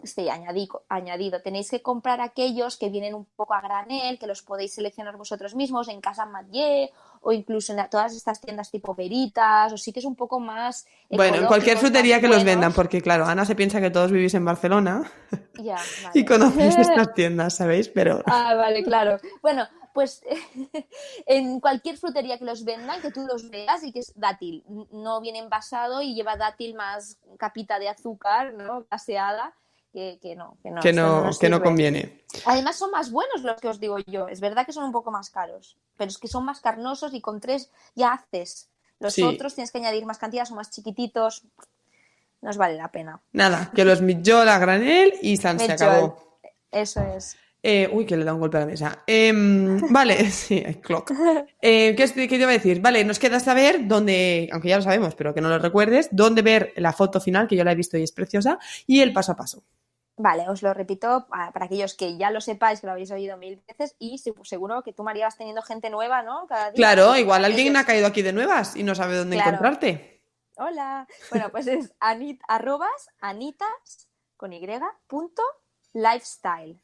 Sí, 0.03 0.27
añadido, 0.29 0.81
añadido. 0.89 1.39
Tenéis 1.43 1.69
que 1.69 1.83
comprar 1.83 2.21
aquellos 2.21 2.75
que 2.75 2.89
vienen 2.89 3.13
un 3.13 3.25
poco 3.25 3.53
a 3.53 3.61
granel, 3.61 4.17
que 4.17 4.25
los 4.25 4.41
podéis 4.41 4.73
seleccionar 4.73 5.15
vosotros 5.15 5.53
mismos 5.53 5.89
en 5.89 6.01
Casa 6.01 6.25
Mathieu 6.25 6.89
o 7.27 7.31
incluso 7.31 7.73
en 7.73 7.77
la- 7.77 7.89
todas 7.89 8.15
estas 8.15 8.39
tiendas 8.39 8.69
tipo 8.69 8.93
Veritas 8.93 9.73
o 9.73 9.77
sitios 9.77 10.05
un 10.05 10.15
poco 10.15 10.39
más. 10.39 10.85
Bueno, 11.09 11.37
en 11.37 11.45
cualquier 11.47 11.77
frutería 11.79 12.21
que 12.21 12.27
los 12.27 12.43
vendan, 12.43 12.71
porque 12.71 13.01
claro, 13.01 13.25
Ana 13.25 13.45
se 13.45 13.55
piensa 13.55 13.81
que 13.81 13.89
todos 13.89 14.11
vivís 14.11 14.35
en 14.35 14.45
Barcelona 14.45 15.11
Ya, 15.57 15.75
y 16.13 16.23
conocéis 16.23 16.77
estas 16.77 17.13
tiendas, 17.15 17.55
¿sabéis? 17.55 17.89
Pero 17.89 18.21
Ah, 18.27 18.53
vale, 18.53 18.83
claro. 18.83 19.17
Bueno, 19.41 19.67
pues 19.93 20.21
en 21.25 21.59
cualquier 21.59 21.97
frutería 21.97 22.37
que 22.37 22.45
los 22.45 22.63
vendan, 22.63 23.01
que 23.01 23.11
tú 23.11 23.25
los 23.25 23.49
veas 23.49 23.83
y 23.83 23.91
que 23.91 23.99
es 23.99 24.13
dátil, 24.15 24.63
no 24.91 25.19
viene 25.21 25.39
envasado 25.39 26.01
y 26.01 26.13
lleva 26.13 26.35
dátil 26.37 26.75
más 26.75 27.17
capita 27.39 27.79
de 27.79 27.89
azúcar, 27.89 28.53
¿no? 28.53 28.85
Gaseada, 28.91 29.53
que, 29.95 30.19
que 30.21 30.35
no, 30.35 30.57
que 30.61 30.71
no. 30.71 30.81
que 30.81 30.91
no, 30.93 31.23
nos 31.23 31.39
que 31.39 31.47
no 31.49 31.55
sirve. 31.57 31.65
conviene. 31.65 32.21
Además 32.45 32.75
son 32.75 32.91
más 32.91 33.09
buenos 33.09 33.43
los 33.43 33.59
que 33.61 33.69
os 33.69 33.79
digo 33.79 33.97
yo. 34.05 34.27
Es 34.27 34.41
verdad 34.41 34.65
que 34.65 34.73
son 34.73 34.83
un 34.83 34.91
poco 34.91 35.09
más 35.09 35.29
caros, 35.29 35.77
pero 35.95 36.09
es 36.09 36.17
que 36.17 36.27
son 36.27 36.43
más 36.43 36.59
carnosos 36.59 37.13
y 37.13 37.21
con 37.21 37.39
tres 37.39 37.71
ya 37.95 38.11
haces. 38.11 38.69
Los 38.99 39.13
Sí. 39.13 39.23
otros 39.23 39.55
tienes 39.55 39.71
que 39.71 39.77
añadir 39.77 40.05
más 40.05 40.17
cantidad, 40.17 40.43
son 40.45 40.57
más 40.57 40.69
chiquititos. 40.69 41.43
No 42.41 42.49
os 42.49 42.57
vale 42.57 42.75
la 42.75 42.91
pena. 42.91 43.21
Nada, 43.31 43.71
que 43.73 43.85
los 43.85 44.01
mitjol 44.01 44.49
a 44.49 44.59
granel 44.59 45.13
y 45.21 45.37
San 45.37 45.59
se 45.59 45.71
acabó. 45.71 46.39
Eso 46.71 47.01
es. 47.15 47.37
Eh, 47.63 47.89
uy, 47.91 48.05
que 48.05 48.15
le 48.15 48.23
da 48.23 48.33
un 48.33 48.39
golpe 48.41 48.57
a 48.57 48.59
la 48.59 48.65
mesa. 48.67 49.03
Em, 49.07 49.79
vale, 49.91 50.29
sí, 50.29 50.61
hay 50.63 50.75
clock. 50.75 51.09
Eh, 51.61 51.95
¿qué, 51.97 52.05
qué 52.13 52.27
te 52.27 52.35
iba 52.35 52.49
a 52.49 52.53
decir? 52.53 52.79
Vale, 52.81 53.03
nos 53.03 53.17
queda 53.17 53.39
saber 53.39 53.87
dónde, 53.87 54.49
aunque 54.51 54.69
ya 54.69 54.75
lo 54.77 54.83
sabemos, 54.83 55.15
pero 55.15 55.33
que 55.33 55.41
no 55.41 55.49
lo 55.49 55.57
recuerdes, 55.57 56.09
dónde 56.11 56.41
ver 56.43 56.73
la 56.75 56.93
foto 56.93 57.19
final, 57.19 57.47
que 57.47 57.55
yo 57.55 57.63
la 57.63 57.71
he 57.71 57.75
visto 57.75 57.97
y 57.97 58.03
es 58.03 58.11
preciosa, 58.11 58.59
y 58.85 58.99
el 59.01 59.13
paso 59.13 59.31
a 59.31 59.35
paso. 59.35 59.63
Vale, 60.17 60.47
os 60.47 60.61
lo 60.63 60.73
repito 60.73 61.27
ah, 61.31 61.51
para 61.51 61.65
aquellos 61.65 61.93
que 61.93 62.15
ya 62.17 62.31
lo 62.31 62.39
sepáis, 62.39 62.79
que 62.79 62.87
lo 62.87 62.93
habéis 62.93 63.11
oído 63.11 63.35
mil 63.37 63.61
veces 63.67 63.95
y 63.99 64.17
se- 64.17 64.33
seguro 64.43 64.81
que 64.81 64.93
tú, 64.93 65.03
María, 65.03 65.25
vas 65.25 65.37
teniendo 65.37 65.61
gente 65.61 65.89
nueva, 65.89 66.23
¿no? 66.23 66.47
Cada 66.47 66.71
día. 66.71 66.75
Claro, 66.77 67.17
igual 67.17 67.43
alguien 67.43 67.75
ha 67.75 67.85
caído 67.85 68.07
aquí 68.07 68.21
de 68.21 68.31
nuevas 68.31 68.75
y 68.77 68.83
no 68.83 68.95
sabe 68.95 69.17
dónde 69.17 69.35
Claro. 69.35 69.49
encontrarte. 69.51 70.21
Hola. 70.57 71.05
Bueno, 71.29 71.49
pues 71.51 71.67
es 71.67 71.93
anit, 71.99 72.41
arrobas 72.47 73.09
anitas 73.19 74.07
con 74.37 74.53
y 74.53 74.65
punto 75.07 75.43
lifestyle. 75.93 76.79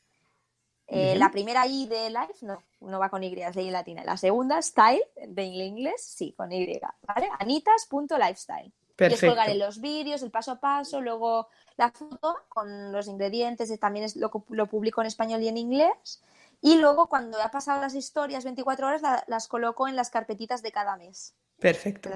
Eh, 0.88 1.16
la 1.16 1.32
primera 1.32 1.66
I 1.66 1.88
de 1.88 2.10
life 2.10 2.46
no, 2.46 2.62
no 2.82 3.00
va 3.00 3.08
con 3.10 3.24
Y, 3.24 3.34
es 3.42 3.56
de 3.56 3.62
I 3.64 3.72
latina. 3.72 4.04
La 4.04 4.18
segunda, 4.18 4.62
style, 4.62 5.02
de 5.26 5.44
inglés, 5.44 6.04
sí, 6.04 6.34
con 6.36 6.52
Y, 6.52 6.82
¿vale? 7.04 7.30
anitas.lifestyle. 7.40 8.74
Y 9.06 9.10
Perfecto. 9.10 9.28
colgaré 9.36 9.56
los 9.56 9.82
vídeos, 9.82 10.22
el 10.24 10.32
paso 10.32 10.52
a 10.52 10.60
paso, 10.60 11.02
luego 11.02 11.48
la 11.78 11.92
foto 11.92 12.36
con 12.50 12.92
los 12.92 13.08
ingredientes, 13.08 13.78
también 13.80 14.06
es, 14.06 14.16
lo, 14.16 14.32
lo 14.50 14.68
publico 14.68 15.02
en 15.02 15.08
español 15.08 15.42
y 15.42 15.48
en 15.48 15.58
inglés. 15.58 16.22
Y 16.62 16.78
luego, 16.78 17.08
cuando 17.08 17.42
ha 17.42 17.50
pasado 17.50 17.82
las 17.82 17.96
historias 17.96 18.44
24 18.44 18.88
horas, 18.88 19.02
la- 19.02 19.24
las 19.28 19.48
coloco 19.48 19.88
en 19.88 19.96
las 19.96 20.12
carpetitas 20.12 20.62
de 20.62 20.72
cada 20.72 20.96
mes. 20.96 21.34
Perfecto. 21.60 22.10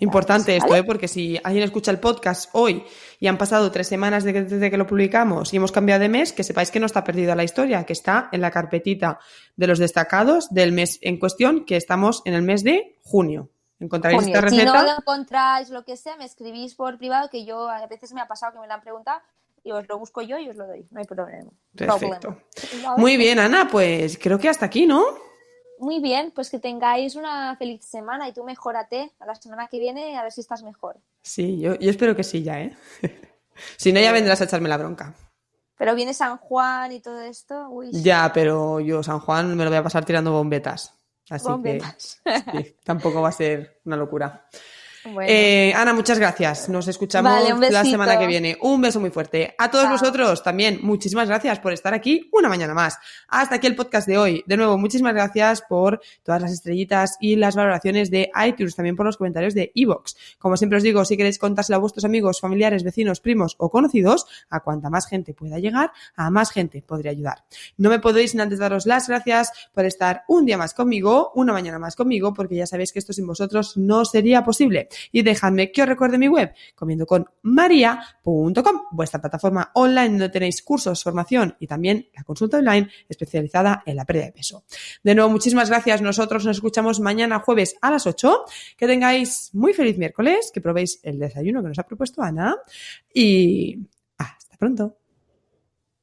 Importante 0.00 0.56
esto. 0.56 0.74
¿eh? 0.76 0.84
porque 0.84 1.08
si 1.08 1.38
alguien 1.42 1.64
escucha 1.64 1.90
el 1.90 1.98
podcast 1.98 2.50
hoy 2.52 2.84
y 3.18 3.26
han 3.26 3.36
pasado 3.38 3.70
tres 3.72 3.88
semanas 3.88 4.22
de 4.24 4.32
que- 4.32 4.42
desde 4.42 4.70
que 4.70 4.76
lo 4.76 4.86
publicamos 4.86 5.52
y 5.52 5.56
hemos 5.56 5.72
cambiado 5.72 6.00
de 6.00 6.08
mes, 6.08 6.32
que 6.32 6.44
sepáis 6.44 6.70
que 6.70 6.78
no 6.80 6.86
está 6.86 7.02
perdida 7.04 7.34
la 7.34 7.42
historia, 7.44 7.84
que 7.84 7.92
está 7.92 8.28
en 8.32 8.40
la 8.40 8.50
carpetita 8.52 9.18
de 9.56 9.66
los 9.66 9.78
destacados 9.80 10.48
del 10.50 10.72
mes 10.72 10.98
en 11.02 11.18
cuestión, 11.18 11.64
que 11.64 11.76
estamos 11.76 12.22
en 12.24 12.34
el 12.34 12.42
mes 12.42 12.62
de 12.64 12.98
junio. 13.02 13.50
Encontraréis 13.82 14.22
esta 14.26 14.38
Si 14.48 14.56
receta. 14.56 14.72
no 14.72 14.82
lo 14.82 14.92
encontráis, 14.98 15.70
lo 15.70 15.84
que 15.84 15.96
sea, 15.96 16.16
me 16.16 16.24
escribís 16.24 16.74
por 16.74 16.96
privado, 16.98 17.28
que 17.30 17.44
yo 17.44 17.68
a 17.68 17.86
veces 17.86 18.12
me 18.12 18.20
ha 18.20 18.28
pasado 18.28 18.52
que 18.52 18.58
me 18.60 18.66
lo 18.66 18.72
han 18.74 18.80
preguntado 18.80 19.20
y 19.64 19.72
os 19.72 19.86
lo 19.88 19.98
busco 19.98 20.22
yo 20.22 20.38
y 20.38 20.48
os 20.48 20.56
lo 20.56 20.66
doy. 20.66 20.86
No 20.90 21.00
hay 21.00 21.06
problema. 21.06 21.50
Perfecto. 21.76 22.36
Muy 22.96 23.16
bien, 23.16 23.38
Ana, 23.38 23.68
pues 23.70 24.18
creo 24.18 24.38
que 24.38 24.48
hasta 24.48 24.66
aquí, 24.66 24.86
¿no? 24.86 25.04
Muy 25.78 26.00
bien, 26.00 26.30
pues 26.32 26.48
que 26.48 26.60
tengáis 26.60 27.16
una 27.16 27.56
feliz 27.56 27.84
semana 27.84 28.28
y 28.28 28.32
tú 28.32 28.44
mejórate 28.44 29.10
a 29.18 29.26
la 29.26 29.34
semana 29.34 29.66
que 29.66 29.80
viene 29.80 30.16
a 30.16 30.22
ver 30.22 30.30
si 30.30 30.40
estás 30.40 30.62
mejor. 30.62 31.00
Sí, 31.22 31.58
yo, 31.58 31.74
yo 31.74 31.90
espero 31.90 32.14
que 32.14 32.22
sí 32.22 32.42
ya, 32.44 32.60
¿eh? 32.60 32.76
si 33.76 33.92
no, 33.92 33.98
ya 34.00 34.12
vendrás 34.12 34.40
a 34.40 34.44
echarme 34.44 34.68
la 34.68 34.76
bronca. 34.76 35.14
Pero 35.76 35.96
viene 35.96 36.14
San 36.14 36.36
Juan 36.36 36.92
y 36.92 37.00
todo 37.00 37.20
esto. 37.22 37.68
Uy, 37.68 37.90
Ya, 37.90 38.30
pero 38.32 38.78
yo, 38.78 39.02
San 39.02 39.18
Juan, 39.18 39.56
me 39.56 39.64
lo 39.64 39.70
voy 39.70 39.78
a 39.80 39.82
pasar 39.82 40.04
tirando 40.04 40.30
bombetas. 40.30 40.96
Así 41.32 41.48
que 41.62 41.80
sí, 41.98 42.76
tampoco 42.84 43.22
va 43.22 43.30
a 43.30 43.32
ser 43.32 43.80
una 43.86 43.96
locura. 43.96 44.46
Bueno, 45.04 45.22
Eh, 45.28 45.72
Ana, 45.74 45.92
muchas 45.92 46.18
gracias. 46.18 46.68
Nos 46.68 46.86
escuchamos 46.86 47.32
Vale, 47.32 47.70
la 47.70 47.84
semana 47.84 48.18
que 48.18 48.26
viene. 48.26 48.56
Un 48.60 48.80
beso 48.80 49.00
muy 49.00 49.10
fuerte. 49.10 49.54
A 49.58 49.70
todos 49.70 49.84
Chao. 49.84 49.92
vosotros 49.92 50.42
también, 50.42 50.78
muchísimas 50.82 51.28
gracias 51.28 51.58
por 51.58 51.72
estar 51.72 51.92
aquí 51.92 52.28
una 52.32 52.48
mañana 52.48 52.72
más. 52.72 52.98
Hasta 53.28 53.56
aquí 53.56 53.66
el 53.66 53.74
podcast 53.74 54.06
de 54.06 54.18
hoy. 54.18 54.44
De 54.46 54.56
nuevo, 54.56 54.78
muchísimas 54.78 55.14
gracias 55.14 55.62
por 55.62 56.00
todas 56.22 56.40
las 56.40 56.52
estrellitas 56.52 57.16
y 57.20 57.36
las 57.36 57.56
valoraciones 57.56 58.10
de 58.10 58.30
iTunes, 58.46 58.76
también 58.76 58.94
por 58.94 59.06
los 59.06 59.16
comentarios 59.16 59.54
de 59.54 59.72
iVoox. 59.74 60.14
Como 60.38 60.56
siempre 60.56 60.76
os 60.78 60.82
digo, 60.84 61.04
si 61.04 61.16
queréis 61.16 61.38
contárselo 61.38 61.76
a 61.76 61.80
vuestros 61.80 62.04
amigos, 62.04 62.40
familiares, 62.40 62.84
vecinos, 62.84 63.20
primos 63.20 63.56
o 63.58 63.70
conocidos, 63.70 64.26
a 64.50 64.60
cuanta 64.60 64.88
más 64.88 65.06
gente 65.08 65.34
pueda 65.34 65.58
llegar, 65.58 65.90
a 66.14 66.30
más 66.30 66.50
gente 66.52 66.82
podría 66.82 67.10
ayudar. 67.10 67.44
No 67.76 67.90
me 67.90 67.98
podéis 67.98 68.30
sin 68.32 68.40
antes 68.40 68.58
daros 68.60 68.86
las 68.86 69.08
gracias 69.08 69.50
por 69.74 69.84
estar 69.84 70.22
un 70.28 70.46
día 70.46 70.56
más 70.56 70.74
conmigo, 70.74 71.32
una 71.34 71.52
mañana 71.52 71.78
más 71.78 71.96
conmigo, 71.96 72.32
porque 72.34 72.54
ya 72.54 72.66
sabéis 72.66 72.92
que 72.92 73.00
esto 73.00 73.12
sin 73.12 73.26
vosotros 73.26 73.76
no 73.76 74.04
sería 74.04 74.44
posible. 74.44 74.88
Y 75.10 75.22
dejadme 75.22 75.72
que 75.72 75.82
os 75.82 75.88
recuerde 75.88 76.18
mi 76.18 76.28
web, 76.28 76.52
comiendoconmaria.com, 76.74 78.82
vuestra 78.92 79.20
plataforma 79.20 79.70
online 79.74 80.10
donde 80.10 80.28
tenéis 80.28 80.62
cursos, 80.62 81.02
formación 81.02 81.56
y 81.60 81.66
también 81.66 82.08
la 82.14 82.24
consulta 82.24 82.58
online 82.58 82.88
especializada 83.08 83.82
en 83.86 83.96
la 83.96 84.04
pérdida 84.04 84.26
de 84.26 84.32
peso. 84.32 84.64
De 85.02 85.14
nuevo, 85.14 85.30
muchísimas 85.30 85.68
gracias. 85.68 86.02
Nosotros 86.02 86.44
nos 86.44 86.56
escuchamos 86.56 87.00
mañana 87.00 87.40
jueves 87.40 87.76
a 87.80 87.90
las 87.90 88.06
8. 88.06 88.44
Que 88.76 88.86
tengáis 88.86 89.50
muy 89.52 89.72
feliz 89.72 89.98
miércoles, 89.98 90.50
que 90.52 90.60
probéis 90.60 91.00
el 91.02 91.18
desayuno 91.18 91.62
que 91.62 91.68
nos 91.68 91.78
ha 91.78 91.84
propuesto 91.84 92.22
Ana 92.22 92.56
y 93.12 93.78
hasta 94.18 94.56
pronto. 94.56 95.01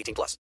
18 0.00 0.14
plus. 0.14 0.38